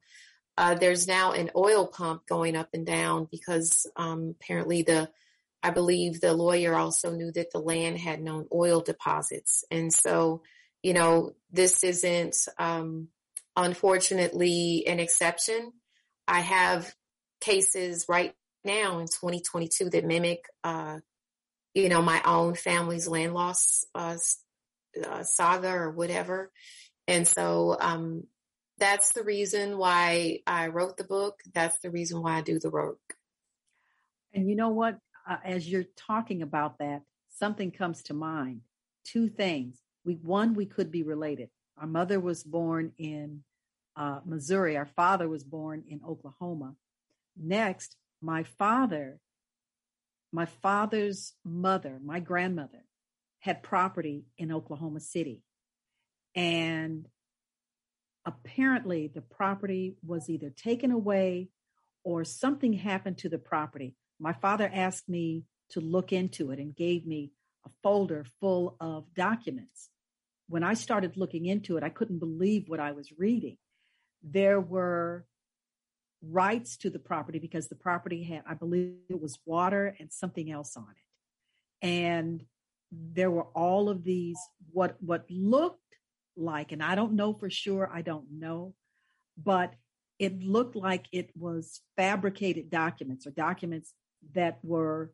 [0.57, 5.09] uh, there's now an oil pump going up and down because um, apparently the
[5.65, 9.63] I believe the lawyer also knew that the land had known oil deposits.
[9.71, 10.43] And so,
[10.83, 13.07] you know, this isn't um,
[13.55, 15.73] unfortunately an exception.
[16.27, 16.93] I have
[17.41, 20.99] cases right now in 2022 that mimic, uh,
[21.73, 24.17] you know, my own family's land loss uh,
[25.03, 26.51] uh, saga or whatever.
[27.07, 28.25] And so um,
[28.78, 31.41] that's the reason why I wrote the book.
[31.53, 32.99] That's the reason why I do the work.
[34.34, 34.97] And you know what?
[35.28, 38.61] Uh, as you're talking about that, something comes to mind.
[39.05, 39.78] Two things.
[40.03, 41.49] We one, we could be related.
[41.78, 43.43] Our mother was born in
[43.95, 44.78] uh, Missouri.
[44.78, 46.76] Our father was born in Oklahoma.
[47.38, 49.19] Next, my father,
[50.32, 52.84] my father's mother, my grandmother,
[53.39, 55.41] had property in Oklahoma City,
[56.36, 57.07] and
[58.26, 61.49] apparently the property was either taken away
[62.03, 63.95] or something happened to the property.
[64.19, 67.32] My father asked me to look into it and gave me
[67.65, 69.89] a folder full of documents.
[70.47, 73.57] When I started looking into it, I couldn't believe what I was reading.
[74.23, 75.26] There were
[76.21, 80.51] rights to the property because the property had, I believe it was water and something
[80.51, 81.88] else on it.
[81.88, 82.43] And
[82.91, 84.38] there were all of these,
[84.71, 85.82] what, what looked
[86.38, 88.73] like, and I don't know for sure, I don't know,
[89.38, 89.73] but
[90.19, 93.93] it looked like it was fabricated documents or documents
[94.33, 95.11] that were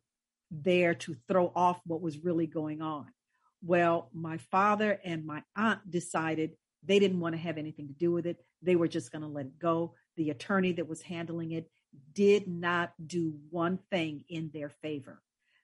[0.50, 3.06] there to throw off what was really going on.
[3.64, 6.52] Well, my father and my aunt decided
[6.84, 8.44] they didn't want to have anything to do with it.
[8.60, 9.94] They were just going to let it go.
[10.16, 11.70] The attorney that was handling it
[12.12, 15.22] did not do one thing in their favor.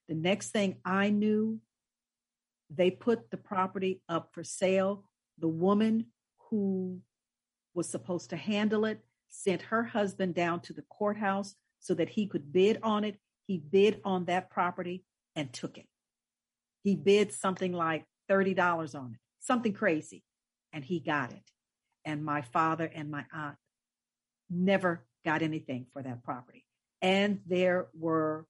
[0.09, 1.61] The next thing I knew,
[2.71, 5.05] they put the property up for sale
[5.41, 6.07] the woman
[6.51, 7.01] who
[7.75, 12.27] was supposed to handle it sent her husband down to the courthouse so that he
[12.27, 13.19] could bid on it.
[13.47, 15.05] He bid on that property
[15.37, 15.87] and took it.
[16.83, 20.25] He bid something like $30 on it, something crazy,
[20.73, 21.43] and he got it.
[22.05, 23.57] And my father and my aunt
[24.51, 26.65] never got anything for that property.
[27.03, 28.47] And there were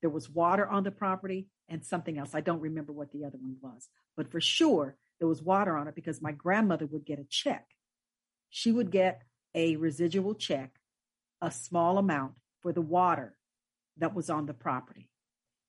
[0.00, 2.34] there was water on the property and something else.
[2.34, 5.86] I don't remember what the other one was, but for sure there was water on
[5.86, 7.66] it because my grandmother would get a check.
[8.48, 9.22] She would get
[9.54, 10.72] a residual check,
[11.40, 13.36] a small amount for the water
[13.98, 15.08] that was on the property.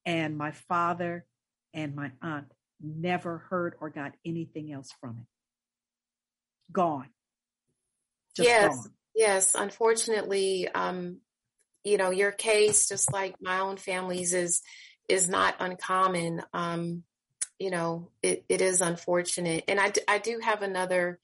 [0.06, 1.26] And my father
[1.74, 2.48] and my aunt
[2.82, 5.28] never heard or got anything else from it.
[6.72, 7.10] Gone.
[8.36, 8.76] Just yes.
[8.76, 8.94] Gone.
[9.14, 9.56] Yes.
[9.56, 11.18] Unfortunately, um,
[11.84, 14.62] you know, your case, just like my own family's is,
[15.10, 16.42] is not uncommon.
[16.54, 17.04] Um,
[17.62, 19.64] you know, it, it is unfortunate.
[19.68, 21.20] And I, I do have another,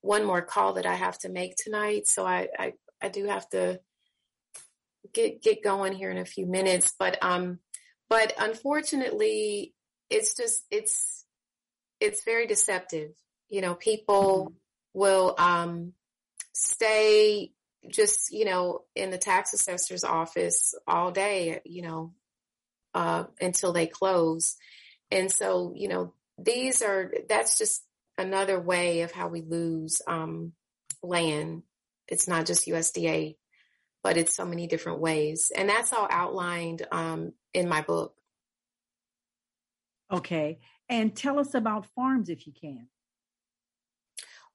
[0.00, 2.06] one more call that I have to make tonight.
[2.06, 2.72] So I, I,
[3.02, 3.80] I do have to
[5.12, 6.94] get, get going here in a few minutes.
[6.98, 7.58] But, um,
[8.08, 9.74] but unfortunately,
[10.10, 11.24] it's just, it's,
[12.00, 13.10] it's very deceptive.
[13.48, 14.52] You know, people
[14.92, 15.94] will, um,
[16.52, 17.52] stay
[17.90, 22.12] just, you know, in the tax assessor's office all day, you know,
[22.94, 24.56] uh, until they close.
[25.10, 27.84] And so, you know, these are, that's just
[28.16, 30.52] another way of how we lose um,
[31.02, 31.62] land.
[32.08, 33.36] It's not just USDA,
[34.02, 35.52] but it's so many different ways.
[35.54, 38.14] And that's all outlined um, in my book.
[40.12, 40.58] Okay.
[40.88, 42.88] And tell us about farms if you can.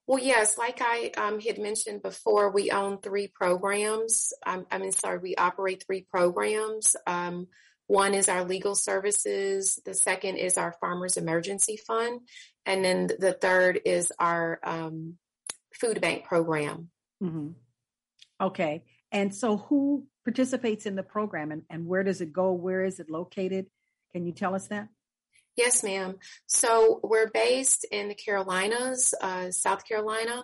[0.06, 4.34] Well, yes, like I um, had mentioned before, we own three programs.
[4.46, 6.98] Um, I mean, sorry, we operate three programs.
[7.08, 7.48] Um,
[7.88, 9.80] one is our legal services.
[9.86, 12.22] The second is our farmers emergency fund.
[12.66, 15.18] And then the third is our um,
[15.80, 16.90] food bank program.
[17.22, 17.50] Mm-hmm.
[18.42, 18.84] Okay.
[19.12, 22.54] And so who participates in the program and, and where does it go?
[22.54, 23.68] Where is it located?
[24.14, 24.88] Can you tell us that?
[25.56, 26.16] Yes, ma'am.
[26.48, 30.44] So we're based in the Carolinas, uh, South Carolina,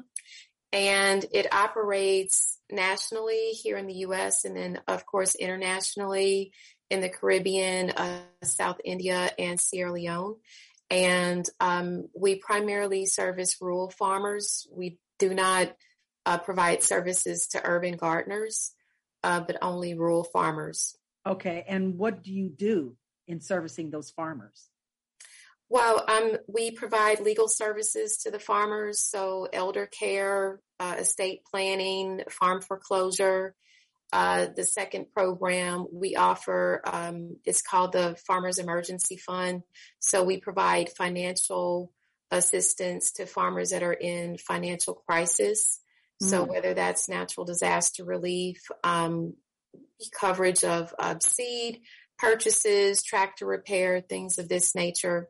[0.72, 4.46] and it operates nationally here in the U.S.
[4.46, 6.52] and then, of course, internationally
[6.90, 10.36] in the Caribbean, uh, South India, and Sierra Leone.
[10.90, 14.68] And um, we primarily service rural farmers.
[14.72, 15.76] We do not
[16.26, 18.74] uh, provide services to urban gardeners.
[19.24, 20.96] uh, but only rural farmers.
[21.26, 21.66] Okay.
[21.68, 22.96] And what do you do
[23.28, 24.70] in servicing those farmers?
[25.70, 32.22] Well, um, we provide legal services to the farmers, so elder care, uh, estate planning,
[32.30, 33.56] farm foreclosure.
[34.12, 39.62] Uh, the second program we offer um, is called the Farmers Emergency Fund.
[40.00, 41.92] So we provide financial
[42.32, 45.80] assistance to farmers that are in financial crisis.
[46.22, 46.30] Mm-hmm.
[46.30, 46.50] So mm.
[46.50, 49.34] whether that's natural disaster relief, um,
[50.20, 51.82] coverage of, of seed
[52.18, 55.30] purchases, tractor repair, things of this nature.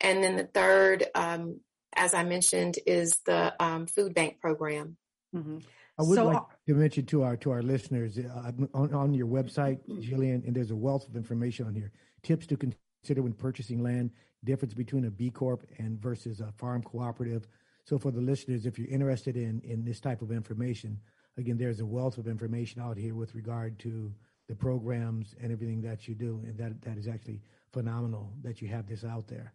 [0.00, 1.60] And then the third, um,
[1.94, 4.96] as I mentioned, is the um, food bank program.
[5.34, 5.58] Mm-hmm.
[5.98, 9.26] I would so, like to mention to our to our listeners uh, on, on your
[9.26, 11.90] website, Jillian, and there's a wealth of information on here.
[12.22, 14.10] Tips to consider when purchasing land,
[14.44, 17.46] difference between a B Corp and versus a farm cooperative.
[17.84, 21.00] So for the listeners, if you're interested in in this type of information,
[21.38, 24.12] again, there's a wealth of information out here with regard to
[24.48, 27.40] the programs and everything that you do, and that that is actually
[27.72, 29.54] phenomenal that you have this out there.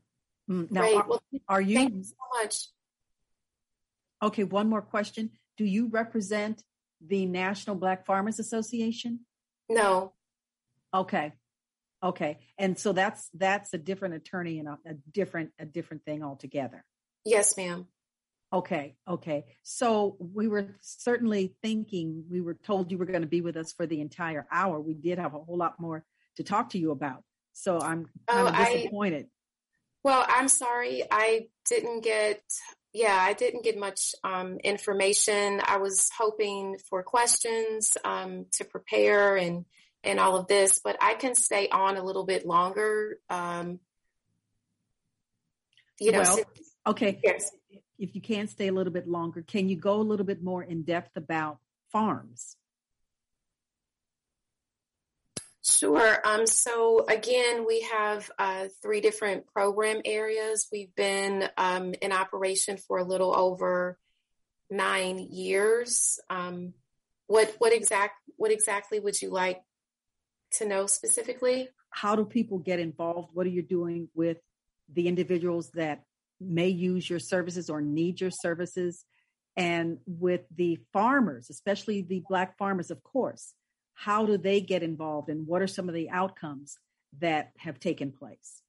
[0.49, 1.75] Mm, now, Are, well, are you?
[1.75, 2.67] Thank you so much.
[4.23, 5.31] Okay, one more question.
[5.57, 6.63] Do you represent
[7.05, 9.21] the National Black Farmers Association?
[9.69, 10.13] No.
[10.93, 11.33] Okay.
[12.03, 12.39] Okay.
[12.57, 16.83] And so that's that's a different attorney and a, a different a different thing altogether.
[17.25, 17.87] Yes, ma'am.
[18.53, 19.45] Okay, okay.
[19.63, 23.71] So we were certainly thinking, we were told you were going to be with us
[23.71, 24.77] for the entire hour.
[24.79, 26.03] We did have a whole lot more
[26.35, 27.23] to talk to you about.
[27.53, 29.25] So I'm kind oh, of disappointed.
[29.25, 29.29] I,
[30.03, 31.03] well, I'm sorry.
[31.09, 32.41] I didn't get,
[32.93, 35.61] yeah, I didn't get much um, information.
[35.65, 39.65] I was hoping for questions um, to prepare and,
[40.03, 43.17] and all of this, but I can stay on a little bit longer.
[43.29, 43.79] Um,
[45.99, 46.47] you know, well, since,
[46.87, 47.19] okay.
[47.23, 47.51] Yes.
[47.97, 50.63] If you can stay a little bit longer, can you go a little bit more
[50.63, 51.59] in depth about
[51.91, 52.57] farms?
[55.64, 56.18] Sure.
[56.26, 60.68] Um, so again, we have uh, three different program areas.
[60.72, 63.99] We've been um, in operation for a little over
[64.72, 66.20] nine years.
[66.32, 66.74] Um,
[67.28, 69.62] what what exact what exactly would you like
[70.53, 71.70] to know specifically?
[71.91, 73.30] How do people get involved?
[73.34, 74.38] What are you doing with
[74.91, 76.03] the individuals that
[76.39, 79.05] may use your services or need your services?
[79.55, 83.53] And with the farmers, especially the Black farmers, of course
[83.93, 86.77] how do they get involved and what are some of the outcomes
[87.19, 88.61] that have taken place?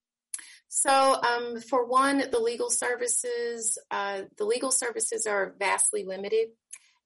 [0.68, 6.48] So, um, for one, the legal services, uh, the legal services are vastly limited,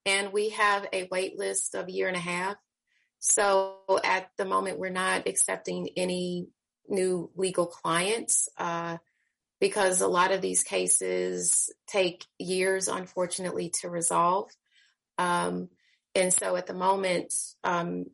[0.04, 2.54] and we have a wait list of a year and a half.
[3.18, 6.46] So, at the moment, we're not accepting any
[6.88, 8.98] new legal clients uh,
[9.60, 14.48] because a lot of these cases take years, unfortunately, to resolve.
[15.18, 15.70] Um,
[16.16, 18.06] and so at the moment, um,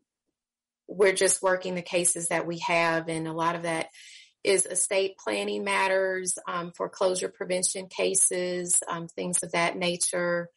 [0.89, 3.87] we're just working the cases that we have, and a lot of that
[4.43, 10.49] is estate planning matters, um, foreclosure prevention cases, um, things of that nature.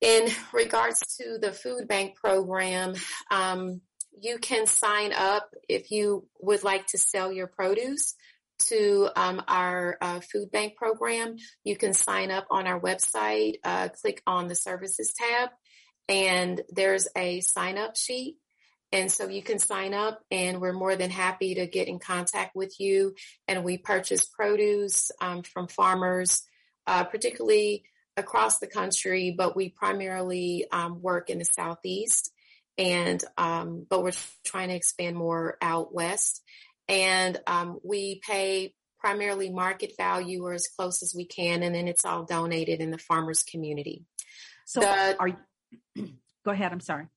[0.00, 2.94] In regards to the food bank program,
[3.30, 3.80] um,
[4.20, 8.14] you can sign up if you would like to sell your produce
[8.58, 11.36] to um, our uh, food bank program.
[11.62, 15.50] You can sign up on our website, uh, click on the services tab,
[16.08, 18.36] and there's a sign up sheet.
[18.92, 22.54] And so you can sign up, and we're more than happy to get in contact
[22.54, 23.14] with you.
[23.48, 26.44] And we purchase produce um, from farmers,
[26.86, 27.84] uh, particularly
[28.16, 32.32] across the country, but we primarily um, work in the Southeast.
[32.78, 34.12] And, um, but we're
[34.44, 36.42] trying to expand more out west.
[36.88, 41.88] And um, we pay primarily market value or as close as we can, and then
[41.88, 44.04] it's all donated in the farmers community.
[44.64, 45.36] So the, are you,
[46.44, 46.72] Go ahead.
[46.72, 47.08] I'm sorry.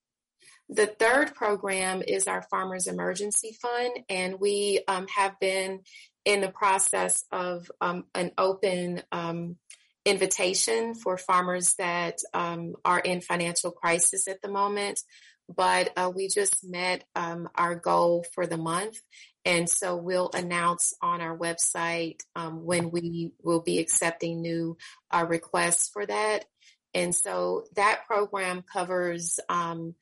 [0.70, 5.82] The third program is our Farmers Emergency Fund, and we um, have been
[6.26, 9.58] in the process of um, an open um,
[10.06, 15.00] invitation for farmers that um, are in financial crisis at the moment.
[15.48, 19.00] But uh, we just met um, our goal for the month,
[19.46, 24.78] and so we'll announce on our website um, when we will be accepting new
[25.10, 26.46] uh, requests for that.
[26.94, 29.96] And so that program covers um,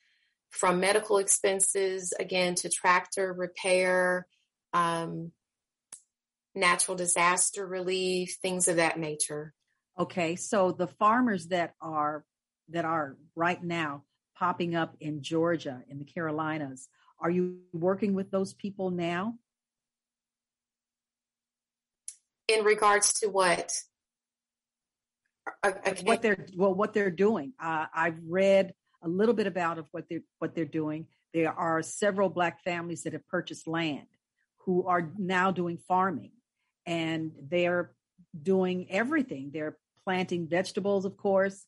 [0.50, 4.26] from medical expenses, again, to tractor repair,
[4.74, 5.32] um,
[6.56, 9.54] natural disaster relief, things of that nature.
[10.00, 12.24] Okay, so the farmers that are
[12.70, 14.04] that are right now
[14.38, 19.36] popping up in Georgia, in the Carolinas, are you working with those people now?
[22.48, 23.74] In regards to what?
[25.66, 26.04] Okay.
[26.04, 27.54] what they're well what they're doing.
[27.60, 28.74] Uh, I've read
[29.04, 31.08] a little bit about of what they're what they're doing.
[31.34, 34.08] There are several black families that have purchased land
[34.66, 36.32] who are now doing farming
[36.86, 37.92] and they're
[38.42, 39.52] doing everything.
[39.54, 41.66] They're planting vegetables, of course.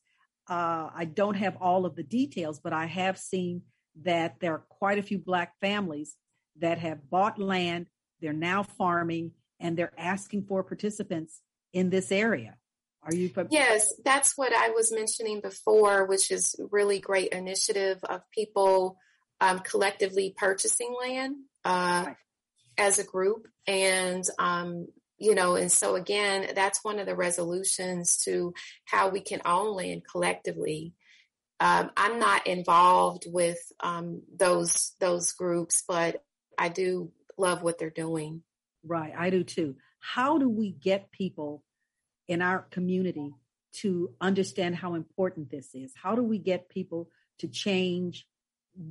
[0.50, 3.62] Uh, I don't have all of the details, but I have seen
[4.04, 6.16] that there are quite a few black families
[6.60, 7.88] that have bought land.
[8.22, 11.42] They're now farming and they're asking for participants
[11.74, 12.56] in this area.
[13.04, 13.32] Are you?
[13.50, 18.98] Yes, that's what I was mentioning before, which is really great initiative of people
[19.40, 22.16] um, collectively purchasing land uh, right.
[22.78, 24.88] as a group, and um,
[25.18, 28.54] you know, and so again, that's one of the resolutions to
[28.86, 30.94] how we can own land collectively.
[31.62, 36.24] Um, I'm not involved with um, those those groups, but
[36.58, 38.44] I do love what they're doing.
[38.84, 39.76] Right, I do too.
[40.00, 41.64] How do we get people
[42.30, 43.34] in our community
[43.72, 45.92] to understand how important this is?
[46.02, 47.10] How do we get people
[47.40, 48.26] to change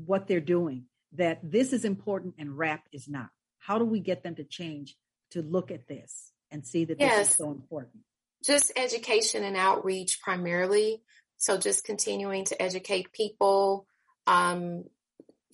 [0.04, 0.84] what they're doing?
[1.12, 3.30] That this is important and rap is not.
[3.58, 4.96] How do we get them to change
[5.30, 7.18] to look at this and see that yes.
[7.18, 8.02] this is so important?
[8.44, 11.02] Just education and outreach primarily.
[11.38, 13.86] So just continuing to educate people,
[14.26, 14.84] um,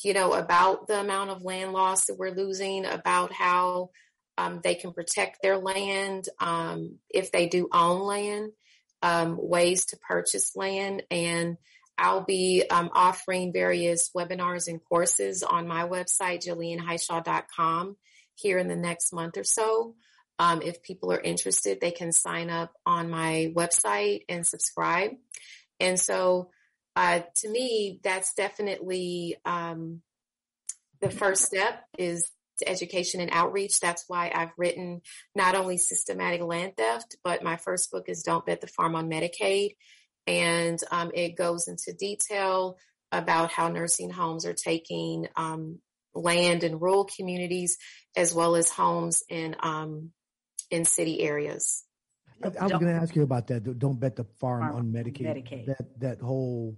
[0.03, 3.91] you know, about the amount of land loss that we're losing, about how
[4.37, 8.53] um, they can protect their land um, if they do own land,
[9.03, 11.03] um, ways to purchase land.
[11.11, 11.57] And
[11.97, 17.97] I'll be um, offering various webinars and courses on my website, jillianhishaw.com,
[18.35, 19.95] here in the next month or so.
[20.41, 25.12] Um, if people are interested, they can sign up on my website and subscribe.
[25.78, 26.51] And so,
[26.97, 30.03] uh, to me, that's definitely um,
[31.01, 32.30] the first step is
[32.66, 33.80] education and outreach.
[33.80, 35.02] That's why I've written
[35.34, 39.11] not only systematic land theft, but my first book is Don't Bet the Farm on
[39.11, 39.76] Medicaid.
[40.26, 42.78] And um, it goes into detail
[43.12, 45.80] about how nursing homes are taking um,
[46.14, 47.76] land in rural communities
[48.16, 50.11] as well as homes in um,
[50.70, 51.84] in city areas.
[52.42, 53.78] I, I was going to ask you about that.
[53.78, 55.26] Don't bet the farm, farm on Medicaid.
[55.26, 55.66] Medicaid.
[55.66, 56.76] That that whole.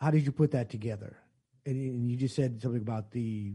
[0.00, 1.16] How did you put that together?
[1.66, 3.54] And, and you just said something about the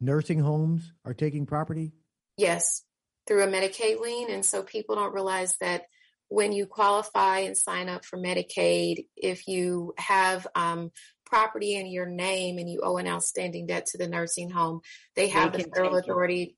[0.00, 1.92] nursing homes are taking property?
[2.36, 2.82] Yes,
[3.26, 4.30] through a Medicaid lien.
[4.30, 5.84] And so people don't realize that
[6.28, 10.90] when you qualify and sign up for Medicaid, if you have um,
[11.24, 14.80] property in your name and you owe an outstanding debt to the nursing home,
[15.14, 16.56] they have they the federal authority.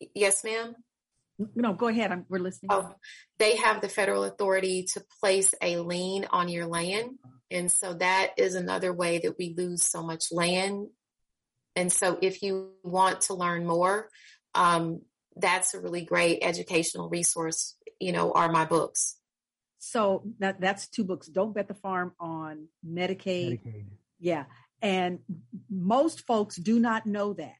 [0.00, 0.10] It.
[0.14, 0.74] Yes, ma'am.
[1.54, 2.12] No, go ahead.
[2.12, 2.70] I'm, we're listening.
[2.72, 2.94] Oh,
[3.38, 7.18] they have the federal authority to place a lien on your land.
[7.50, 10.88] And so that is another way that we lose so much land
[11.76, 14.08] and so if you want to learn more,
[14.54, 15.02] um,
[15.36, 19.16] that's a really great educational resource, you know, are my books.
[19.78, 21.28] So that that's two books.
[21.28, 23.60] Don't bet the farm on Medicaid.
[23.60, 23.84] Medicaid.
[24.18, 24.44] Yeah.
[24.80, 25.20] And
[25.70, 27.54] most folks do not know that.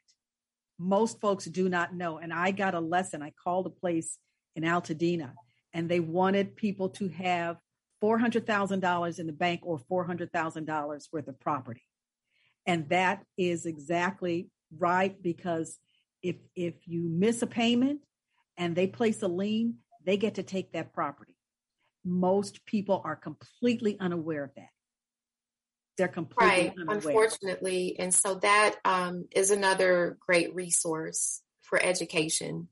[0.78, 2.18] Most folks do not know.
[2.18, 3.22] And I got a lesson.
[3.22, 4.18] I called a place
[4.54, 5.32] in Altadena
[5.72, 7.58] and they wanted people to have
[8.02, 11.85] $400,000 in the bank or $400,000 worth of property.
[12.66, 15.78] And that is exactly right because
[16.22, 18.00] if if you miss a payment
[18.56, 21.36] and they place a lien, they get to take that property.
[22.04, 24.68] Most people are completely unaware of that.
[25.98, 26.96] They're completely right, unaware.
[26.96, 32.68] unfortunately, and so that um, is another great resource for education.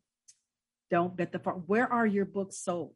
[0.90, 1.64] Don't bet the farm.
[1.66, 2.94] Where are your books sold?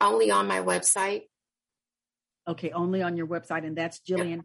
[0.00, 1.22] Only on my website.
[2.46, 4.42] Okay, only on your website, and that's Jillian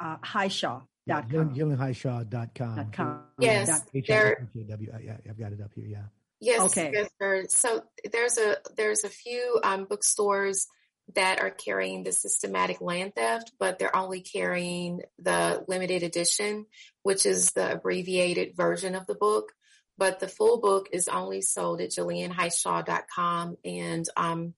[0.00, 0.86] uh, Hishaw.com.
[1.06, 2.90] Yeah, JillianHishaw.com.
[2.92, 3.22] .com.
[3.38, 3.82] Yes.
[4.06, 5.86] There, yeah, I've got it up here.
[5.86, 6.04] Yeah.
[6.40, 6.60] Yes.
[6.62, 6.90] Okay.
[6.92, 7.44] Yes, sir.
[7.48, 10.66] So there's a there's a few um, bookstores
[11.14, 16.66] that are carrying the systematic land theft, but they're only carrying the limited edition,
[17.02, 19.52] which is the abbreviated version of the book.
[19.96, 24.54] But the full book is only sold at JillianHishaw.com and um,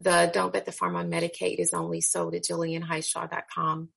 [0.00, 3.90] the Don't Bet the Farm on Medicaid is only sold at JillianHishaw.com.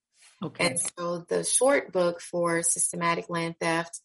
[0.44, 0.68] Okay.
[0.68, 4.00] And so the short book for systematic land theft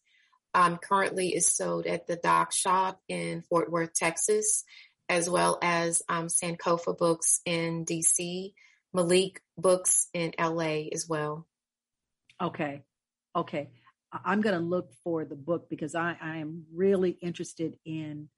[0.55, 4.65] um, currently is sold at the Doc Shop in Fort Worth, Texas,
[5.09, 8.53] as well as um, Sankofa Books in DC,
[8.93, 11.47] Malik Books in LA as well.
[12.41, 12.83] Okay.
[13.37, 13.69] Okay.
[14.25, 18.29] I'm going to look for the book because I, I am really interested in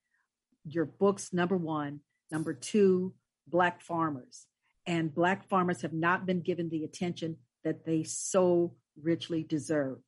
[0.65, 2.01] your books, number one.
[2.31, 3.15] Number two,
[3.47, 4.47] Black farmers.
[4.87, 9.99] And Black farmers have not been given the attention that they so richly deserve.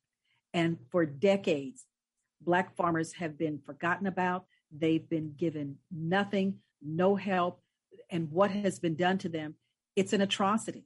[0.53, 1.85] And for decades,
[2.39, 4.45] Black farmers have been forgotten about.
[4.71, 7.61] They've been given nothing, no help.
[8.11, 9.55] And what has been done to them,
[9.95, 10.85] it's an atrocity.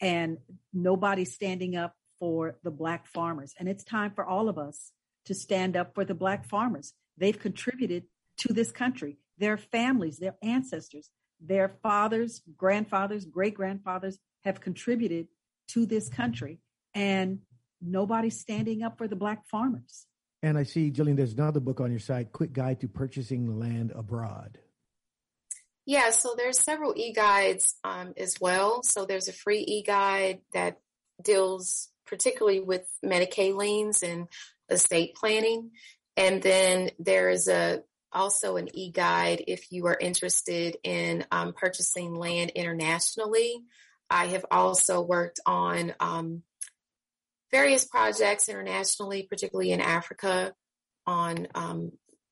[0.00, 0.38] and
[0.72, 3.54] nobody's standing up for the black farmers.
[3.58, 4.92] And it's time for all of us
[5.26, 6.92] to stand up for the black farmers.
[7.16, 8.04] They've contributed
[8.38, 11.10] to this country, their families, their ancestors,
[11.40, 15.28] their fathers, grandfathers, great grandfathers have contributed
[15.68, 16.60] to this country.
[16.94, 17.40] And
[17.80, 20.06] nobody's standing up for the black farmers.
[20.42, 23.92] And I see, Jillian, there's another book on your site, Quick Guide to Purchasing Land
[23.94, 24.58] Abroad.
[25.86, 28.82] Yeah, so there's several e-guides um, as well.
[28.82, 30.78] So there's a free e-guide that
[31.22, 34.28] deals particularly with Medicaid liens and
[34.70, 35.70] estate planning.
[36.16, 42.14] And then there is a also an e-guide if you are interested in um, purchasing
[42.14, 43.64] land internationally.
[44.14, 46.44] I have also worked on um,
[47.50, 50.54] various projects internationally, particularly in Africa,
[51.04, 51.90] on um,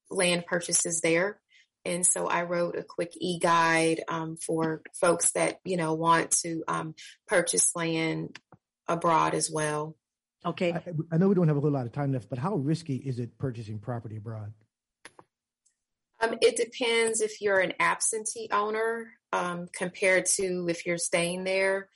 [0.09, 1.41] land purchases there.
[1.85, 6.63] And so I wrote a quick e-guide um, for folks that you know want to
[6.69, 6.95] um,
[7.27, 8.39] purchase land
[8.87, 9.97] abroad as well.
[10.47, 10.73] Okay.
[10.73, 12.95] I, I, know we don't have a whole lot of time left, but how risky
[12.97, 14.53] is it purchasing property abroad?
[16.23, 21.89] Um, it depends if you're an absentee owner um, compared to if you're staying there.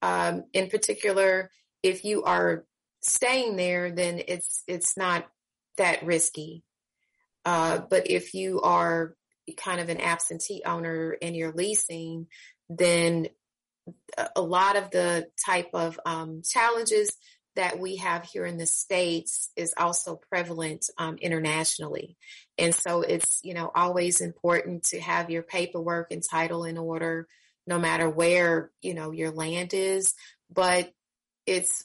[0.00, 1.50] Um, in particular,
[1.82, 2.64] if you are
[3.02, 5.26] staying there, then it's it's not
[5.76, 6.62] that risky.
[7.44, 9.14] Uh, but if you are
[9.58, 12.26] kind of an absentee owner and you're leasing,
[12.70, 13.28] then
[14.34, 17.16] a lot of the type of um, challenges
[17.56, 22.16] that we have here in the states is also prevalent um, internationally
[22.58, 27.26] and so it's you know always important to have your paperwork and title in order
[27.66, 30.14] no matter where you know your land is
[30.52, 30.92] but
[31.46, 31.84] it's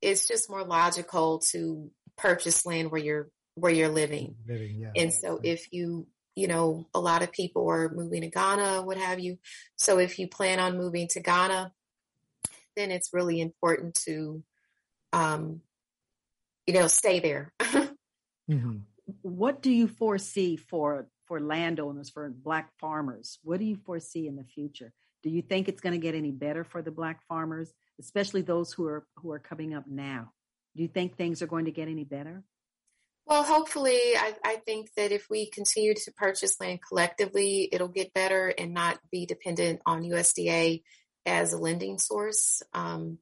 [0.00, 4.90] it's just more logical to purchase land where you're where you're living, living yeah.
[4.96, 6.06] and so if you
[6.40, 9.38] you know, a lot of people are moving to Ghana, what have you.
[9.76, 11.72] So if you plan on moving to Ghana,
[12.76, 14.42] then it's really important to,
[15.12, 15.60] um,
[16.66, 17.52] you know, stay there.
[17.60, 18.76] mm-hmm.
[19.22, 23.38] What do you foresee for for landowners, for black farmers?
[23.42, 24.92] What do you foresee in the future?
[25.22, 28.72] Do you think it's going to get any better for the black farmers, especially those
[28.72, 30.32] who are who are coming up now?
[30.76, 32.44] Do you think things are going to get any better?
[33.26, 38.12] Well, hopefully, I, I, think that if we continue to purchase land collectively, it'll get
[38.12, 40.82] better and not be dependent on USDA
[41.26, 42.62] as a lending source.
[42.72, 43.18] Um,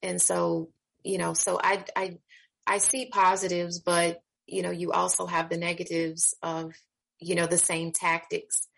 [0.00, 0.70] and so,
[1.08, 2.18] you know, so I, I,
[2.66, 6.74] I see positives, but you know, you also have the negatives of,
[7.18, 8.68] you know, the same tactics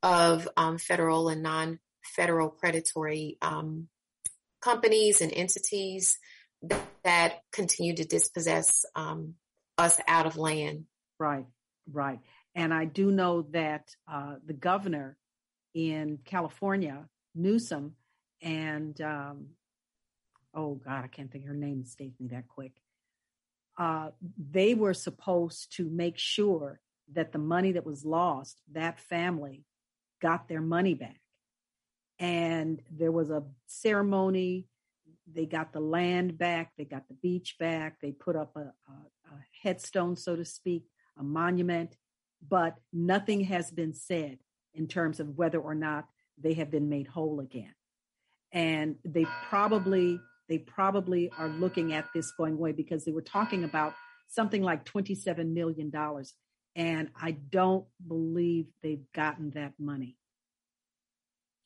[0.00, 3.88] of um, federal and non-federal predatory um,
[4.60, 6.18] companies and entities
[6.62, 9.34] that, that, continue to dispossess um,
[9.76, 10.84] us out of land.
[11.18, 11.46] Right,
[11.90, 12.20] right.
[12.54, 15.16] And I do know that uh, the governor
[15.74, 17.96] in California, Newsom,
[18.40, 19.46] and um,
[20.54, 22.72] oh God, I can't think her name escaped me that quick.
[23.78, 24.10] Uh,
[24.50, 26.80] they were supposed to make sure
[27.12, 29.64] that the money that was lost, that family
[30.20, 31.20] got their money back.
[32.18, 34.66] And there was a ceremony.
[35.32, 36.72] They got the land back.
[36.76, 38.00] They got the beach back.
[38.00, 40.84] They put up a, a, a headstone, so to speak,
[41.18, 41.96] a monument,
[42.46, 44.38] but nothing has been said
[44.74, 46.06] in terms of whether or not
[46.38, 47.74] they have been made whole again.
[48.52, 53.64] And they probably they probably are looking at this going away because they were talking
[53.64, 53.94] about
[54.28, 55.92] something like $27 million.
[56.74, 60.16] And I don't believe they've gotten that money.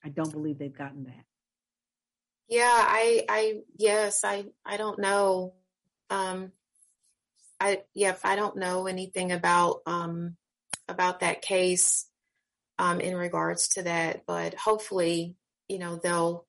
[0.04, 1.24] I don't believe they've gotten that.
[2.48, 5.54] Yeah, I, I, yes, I, I don't know.
[6.10, 6.52] Um,
[7.60, 10.36] I yeah, I don't know anything about um,
[10.88, 12.06] about that case
[12.78, 15.36] um, in regards to that, but hopefully,
[15.68, 16.46] you know, they'll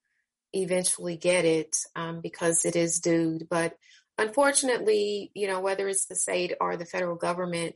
[0.53, 3.39] eventually get it um, because it is due.
[3.49, 3.75] But
[4.17, 7.75] unfortunately, you know, whether it's the state or the federal government,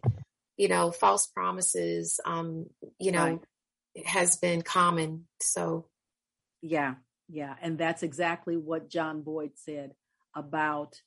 [0.58, 2.68] you know, false promises, um,
[3.00, 3.40] you know,
[3.96, 4.06] right.
[4.06, 5.28] has been common.
[5.42, 5.88] So,
[6.62, 6.96] yeah,
[7.30, 9.94] yeah, and that's exactly what John Boyd said
[10.36, 11.02] about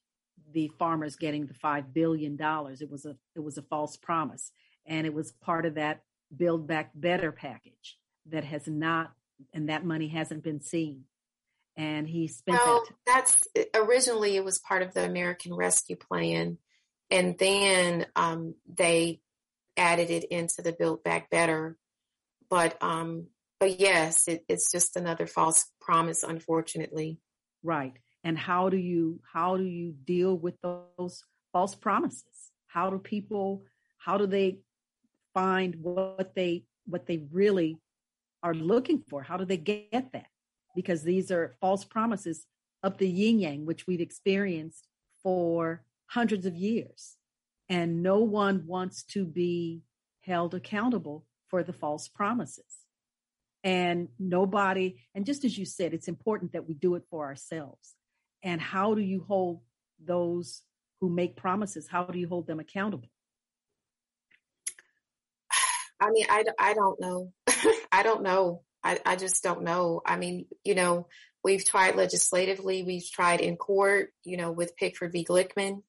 [0.52, 2.80] the farmers getting the five billion dollars.
[2.80, 4.50] It was a it was a false promise,
[4.86, 6.00] and it was part of that
[6.34, 7.98] Build Back Better package
[8.30, 9.12] that has not,
[9.52, 11.04] and that money hasn't been seen.
[11.76, 12.94] And he spent well, that.
[13.06, 16.58] that's originally it was part of the American Rescue Plan,
[17.10, 19.20] and then um, they
[19.76, 21.76] added it into the Build Back Better.
[22.48, 23.26] But um,
[23.58, 27.18] but yes, it, it's just another false promise, unfortunately.
[27.64, 31.22] Right and how do you how do you deal with those
[31.52, 33.62] false promises how do people
[33.98, 34.58] how do they
[35.34, 37.76] find what they what they really
[38.42, 40.26] are looking for how do they get that
[40.74, 42.46] because these are false promises
[42.82, 44.86] of the yin yang, which we've experienced
[45.22, 47.16] for hundreds of years.
[47.68, 49.82] And no one wants to be
[50.20, 52.64] held accountable for the false promises.
[53.62, 57.94] And nobody, and just as you said, it's important that we do it for ourselves.
[58.42, 59.62] And how do you hold
[60.04, 60.60] those
[61.00, 61.88] who make promises?
[61.88, 63.08] How do you hold them accountable?
[65.98, 67.32] I mean, I, I don't know.
[67.92, 68.63] I don't know.
[68.84, 70.02] I, I just don't know.
[70.04, 71.08] I mean, you know,
[71.42, 75.24] we've tried legislatively, we've tried in court, you know, with Pigford v.
[75.24, 75.82] Glickman,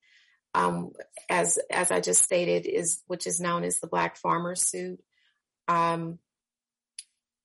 [0.53, 0.91] um,
[1.29, 4.99] as as I just stated, is which is known as the Black Farmer suit.
[5.67, 6.19] Um,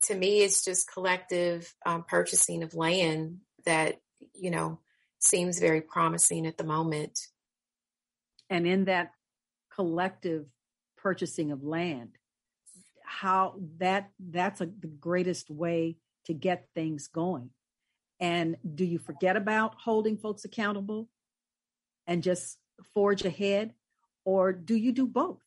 [0.03, 4.01] to me, it's just collective um, purchasing of land that
[4.35, 4.79] you know
[5.19, 7.19] seems very promising at the moment.
[8.49, 9.13] And in that
[9.75, 10.47] collective
[10.97, 12.11] purchasing of land,
[13.11, 15.97] how that that's a, the greatest way
[16.27, 17.51] to get things going.
[18.21, 21.09] And do you forget about holding folks accountable
[22.07, 22.57] and just
[22.95, 23.75] forge ahead,
[24.25, 25.43] or do you do both?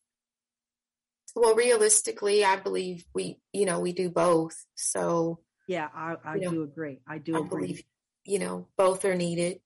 [1.36, 4.66] Well, realistically, I believe we, you know, we do both.
[4.76, 7.00] So yeah, I, I do know, agree.
[7.08, 7.68] I do I agree.
[7.68, 7.84] Believe,
[8.26, 9.62] you know, both are needed.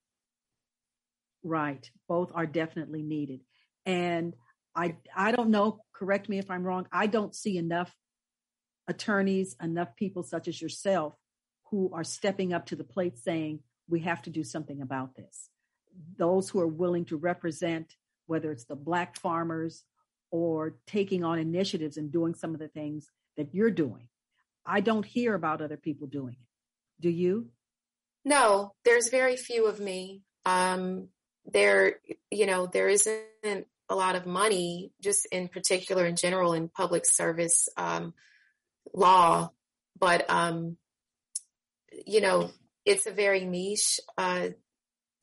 [1.44, 3.40] Right, both are definitely needed,
[3.86, 4.36] and
[4.78, 5.82] I I don't know.
[5.94, 6.88] Correct me if I'm wrong.
[6.92, 7.94] I don't see enough
[8.88, 11.16] attorneys, enough people such as yourself
[11.72, 13.60] who are stepping up to the plate saying
[13.90, 15.50] we have to do something about this.
[16.18, 17.96] Those who are willing to represent,
[18.28, 19.84] whether it's the black farmers
[20.32, 24.08] or taking on initiatives and doing some of the things that you're doing.
[24.66, 27.02] I don't hear about other people doing it.
[27.02, 27.50] Do you?
[28.24, 30.22] No, there's very few of me.
[30.46, 31.08] Um,
[31.46, 32.00] there,
[32.30, 37.06] you know, there isn't a lot of money, just in particular, in general, in public
[37.06, 38.14] service um,
[38.94, 39.50] law,
[40.00, 40.78] but um,
[42.06, 42.52] you know,
[42.86, 44.50] it's a very niche uh,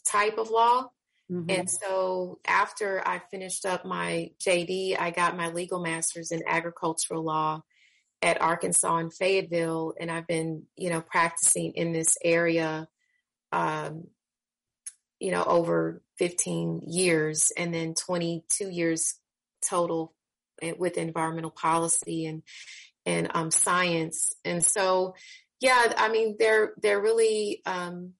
[0.06, 0.90] type of law.
[1.30, 1.50] Mm-hmm.
[1.50, 7.24] And so after I finished up my JD, I got my legal master's in agricultural
[7.24, 7.62] law
[8.20, 9.94] at Arkansas and Fayetteville.
[9.98, 12.88] And I've been, you know, practicing in this area,
[13.52, 14.08] um,
[15.24, 19.14] you know, over 15 years and then 22 years
[19.66, 20.12] total
[20.76, 22.42] with environmental policy and,
[23.06, 24.34] and um, science.
[24.44, 25.14] And so,
[25.60, 28.12] yeah, I mean, there, there really um,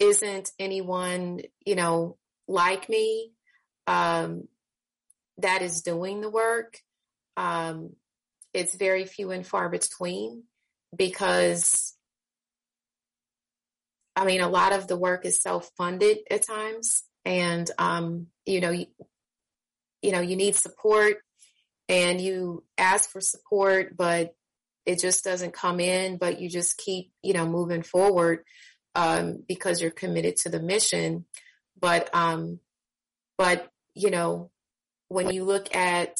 [0.00, 2.16] isn't anyone, you know,
[2.48, 3.34] like me
[3.86, 4.48] um,
[5.36, 6.80] that is doing the work.
[7.36, 7.90] Um,
[8.52, 10.42] it's very few and far between
[10.96, 11.94] because,
[14.18, 18.70] I mean, a lot of the work is self-funded at times, and um, you know,
[18.70, 18.86] you,
[20.02, 21.18] you know, you need support,
[21.88, 24.34] and you ask for support, but
[24.84, 26.16] it just doesn't come in.
[26.16, 28.40] But you just keep, you know, moving forward
[28.94, 31.24] um, because you're committed to the mission.
[31.80, 32.58] But, um,
[33.36, 34.50] but, you know,
[35.08, 36.18] when you look at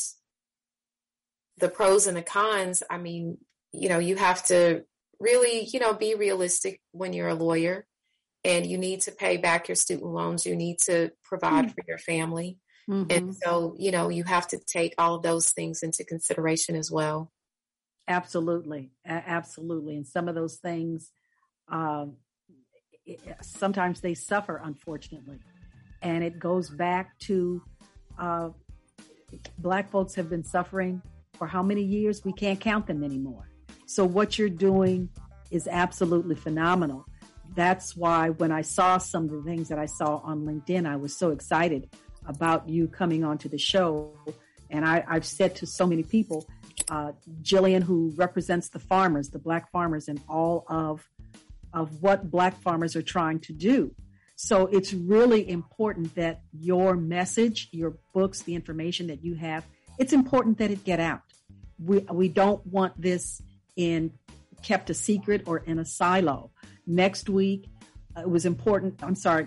[1.58, 3.38] the pros and the cons, I mean,
[3.72, 4.84] you know, you have to
[5.20, 7.86] really, you know, be realistic when you're a lawyer
[8.44, 10.46] and you need to pay back your student loans.
[10.46, 11.72] You need to provide mm-hmm.
[11.72, 12.58] for your family.
[12.88, 13.10] Mm-hmm.
[13.10, 16.90] And so, you know, you have to take all of those things into consideration as
[16.90, 17.30] well.
[18.06, 18.90] Absolutely.
[19.04, 19.96] Absolutely.
[19.96, 21.10] And some of those things,
[21.68, 22.16] um,
[23.42, 25.40] sometimes they suffer, unfortunately.
[26.00, 27.62] And it goes back to
[28.18, 28.50] uh,
[29.58, 31.02] Black folks have been suffering
[31.34, 32.24] for how many years?
[32.24, 33.50] We can't count them anymore.
[33.88, 35.08] So, what you're doing
[35.50, 37.06] is absolutely phenomenal.
[37.54, 40.96] That's why when I saw some of the things that I saw on LinkedIn, I
[40.96, 41.88] was so excited
[42.26, 44.12] about you coming onto the show.
[44.68, 46.46] And I, have said to so many people,
[46.90, 51.08] uh, Jillian, who represents the farmers, the black farmers, and all of
[51.72, 53.94] of what black farmers are trying to do.
[54.36, 59.66] So it's really important that your message, your books, the information that you have,
[59.98, 61.22] it's important that it get out.
[61.82, 63.40] We, we don't want this
[63.78, 64.12] in
[64.60, 66.50] kept a secret or in a silo.
[66.86, 67.70] Next week,
[68.16, 69.02] uh, it was important.
[69.02, 69.46] I'm sorry.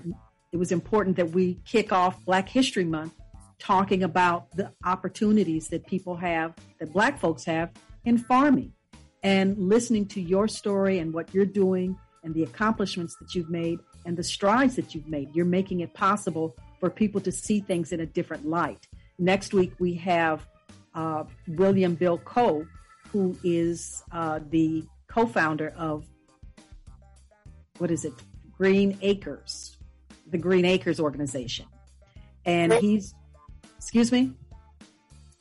[0.52, 3.14] It was important that we kick off Black History Month
[3.60, 7.70] talking about the opportunities that people have, that Black folks have
[8.06, 8.74] in farming
[9.22, 13.80] and listening to your story and what you're doing and the accomplishments that you've made
[14.06, 15.30] and the strides that you've made.
[15.36, 18.88] You're making it possible for people to see things in a different light.
[19.20, 20.48] Next week, we have
[20.96, 22.66] uh, William Bill Coe,
[23.12, 26.06] who is uh, the co founder of
[27.78, 28.14] what is it?
[28.52, 29.78] Green Acres,
[30.28, 31.66] the Green Acres organization.
[32.46, 33.14] And he's,
[33.78, 34.34] excuse me?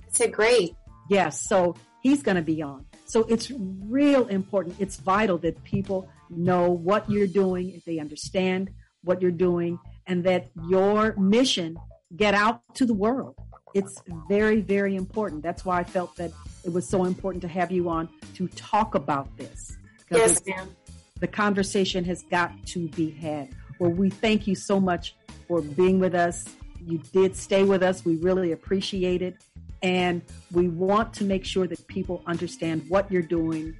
[0.09, 0.75] It's a great.
[1.09, 1.47] Yes.
[1.47, 2.87] So he's going to be on.
[3.05, 4.77] So it's real important.
[4.79, 8.71] It's vital that people know what you're doing, if they understand
[9.03, 11.77] what you're doing and that your mission
[12.16, 13.35] get out to the world.
[13.75, 15.43] It's very, very important.
[15.43, 16.33] That's why I felt that
[16.65, 19.77] it was so important to have you on to talk about this.
[20.11, 20.75] Yes, ma'am.
[21.21, 23.51] The conversation has got to be had.
[23.79, 25.15] Well, we thank you so much
[25.47, 26.45] for being with us.
[26.85, 28.05] You did stay with us.
[28.05, 29.37] We really appreciate it.
[29.83, 33.77] And we want to make sure that people understand what you're doing,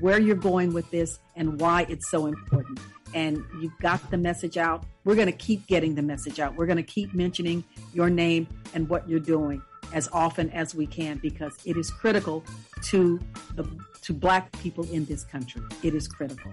[0.00, 2.80] where you're going with this, and why it's so important.
[3.14, 4.84] And you've got the message out.
[5.04, 6.56] We're going to keep getting the message out.
[6.56, 9.60] We're going to keep mentioning your name and what you're doing
[9.92, 12.44] as often as we can because it is critical
[12.82, 13.20] to
[13.54, 13.64] the
[14.02, 15.62] to black people in this country.
[15.82, 16.52] It is critical.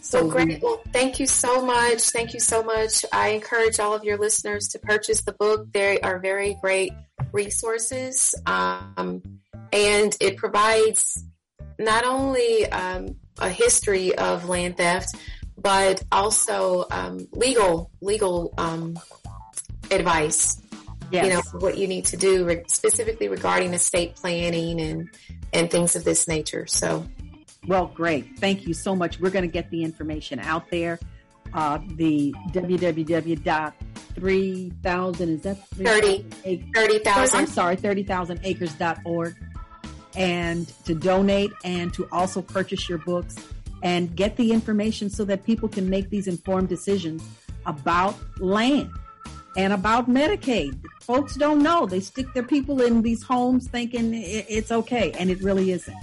[0.00, 0.62] So great.
[0.62, 2.00] Well, thank you so much.
[2.00, 3.04] Thank you so much.
[3.12, 5.72] I encourage all of your listeners to purchase the book.
[5.72, 6.92] They are very great
[7.32, 8.34] resources.
[8.46, 9.40] Um,
[9.72, 11.24] and it provides
[11.78, 15.14] not only um, a history of land theft,
[15.58, 18.98] but also um, legal legal um,
[19.90, 20.60] advice.
[21.10, 21.24] Yes.
[21.24, 25.08] You know what you need to do re- specifically regarding estate planning and
[25.52, 26.66] and things of this nature.
[26.66, 27.06] So,
[27.66, 28.38] well, great.
[28.38, 29.20] Thank you so much.
[29.20, 30.98] We're going to get the information out there.
[31.54, 36.24] Uh, the www.3000 is that 30
[36.74, 39.36] 30,000 I'm sorry 30,000acres.org
[40.16, 43.36] and to donate and to also purchase your books
[43.82, 47.22] and get the information so that people can make these informed decisions
[47.64, 48.90] about land
[49.56, 50.78] and about Medicaid.
[51.00, 51.86] Folks don't know.
[51.86, 55.96] They stick their people in these homes thinking it's okay, and it really isn't.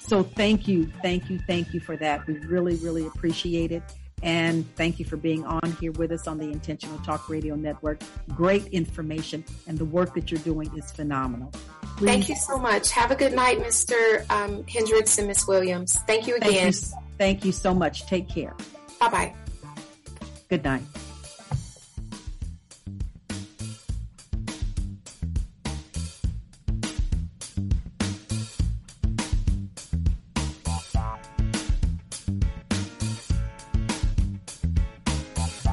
[0.00, 2.26] So thank you, thank you, thank you for that.
[2.26, 3.82] We really, really appreciate it.
[4.22, 8.02] And thank you for being on here with us on the Intentional Talk Radio Network.
[8.28, 11.50] Great information, and the work that you're doing is phenomenal.
[11.96, 12.06] Please.
[12.06, 12.90] Thank you so much.
[12.92, 14.30] Have a good night, Mr.
[14.30, 15.98] Um, Hendrix and Miss Williams.
[16.06, 16.72] Thank you again.
[16.72, 18.06] Thank you, thank you so much.
[18.06, 18.54] Take care.
[19.00, 19.34] Bye bye.
[20.48, 20.82] Good night.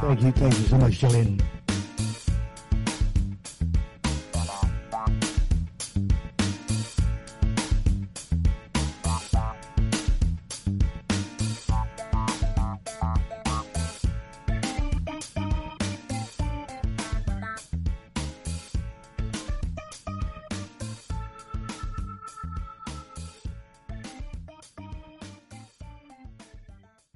[0.10, 1.68] Thank you, thank you so much, Jillian.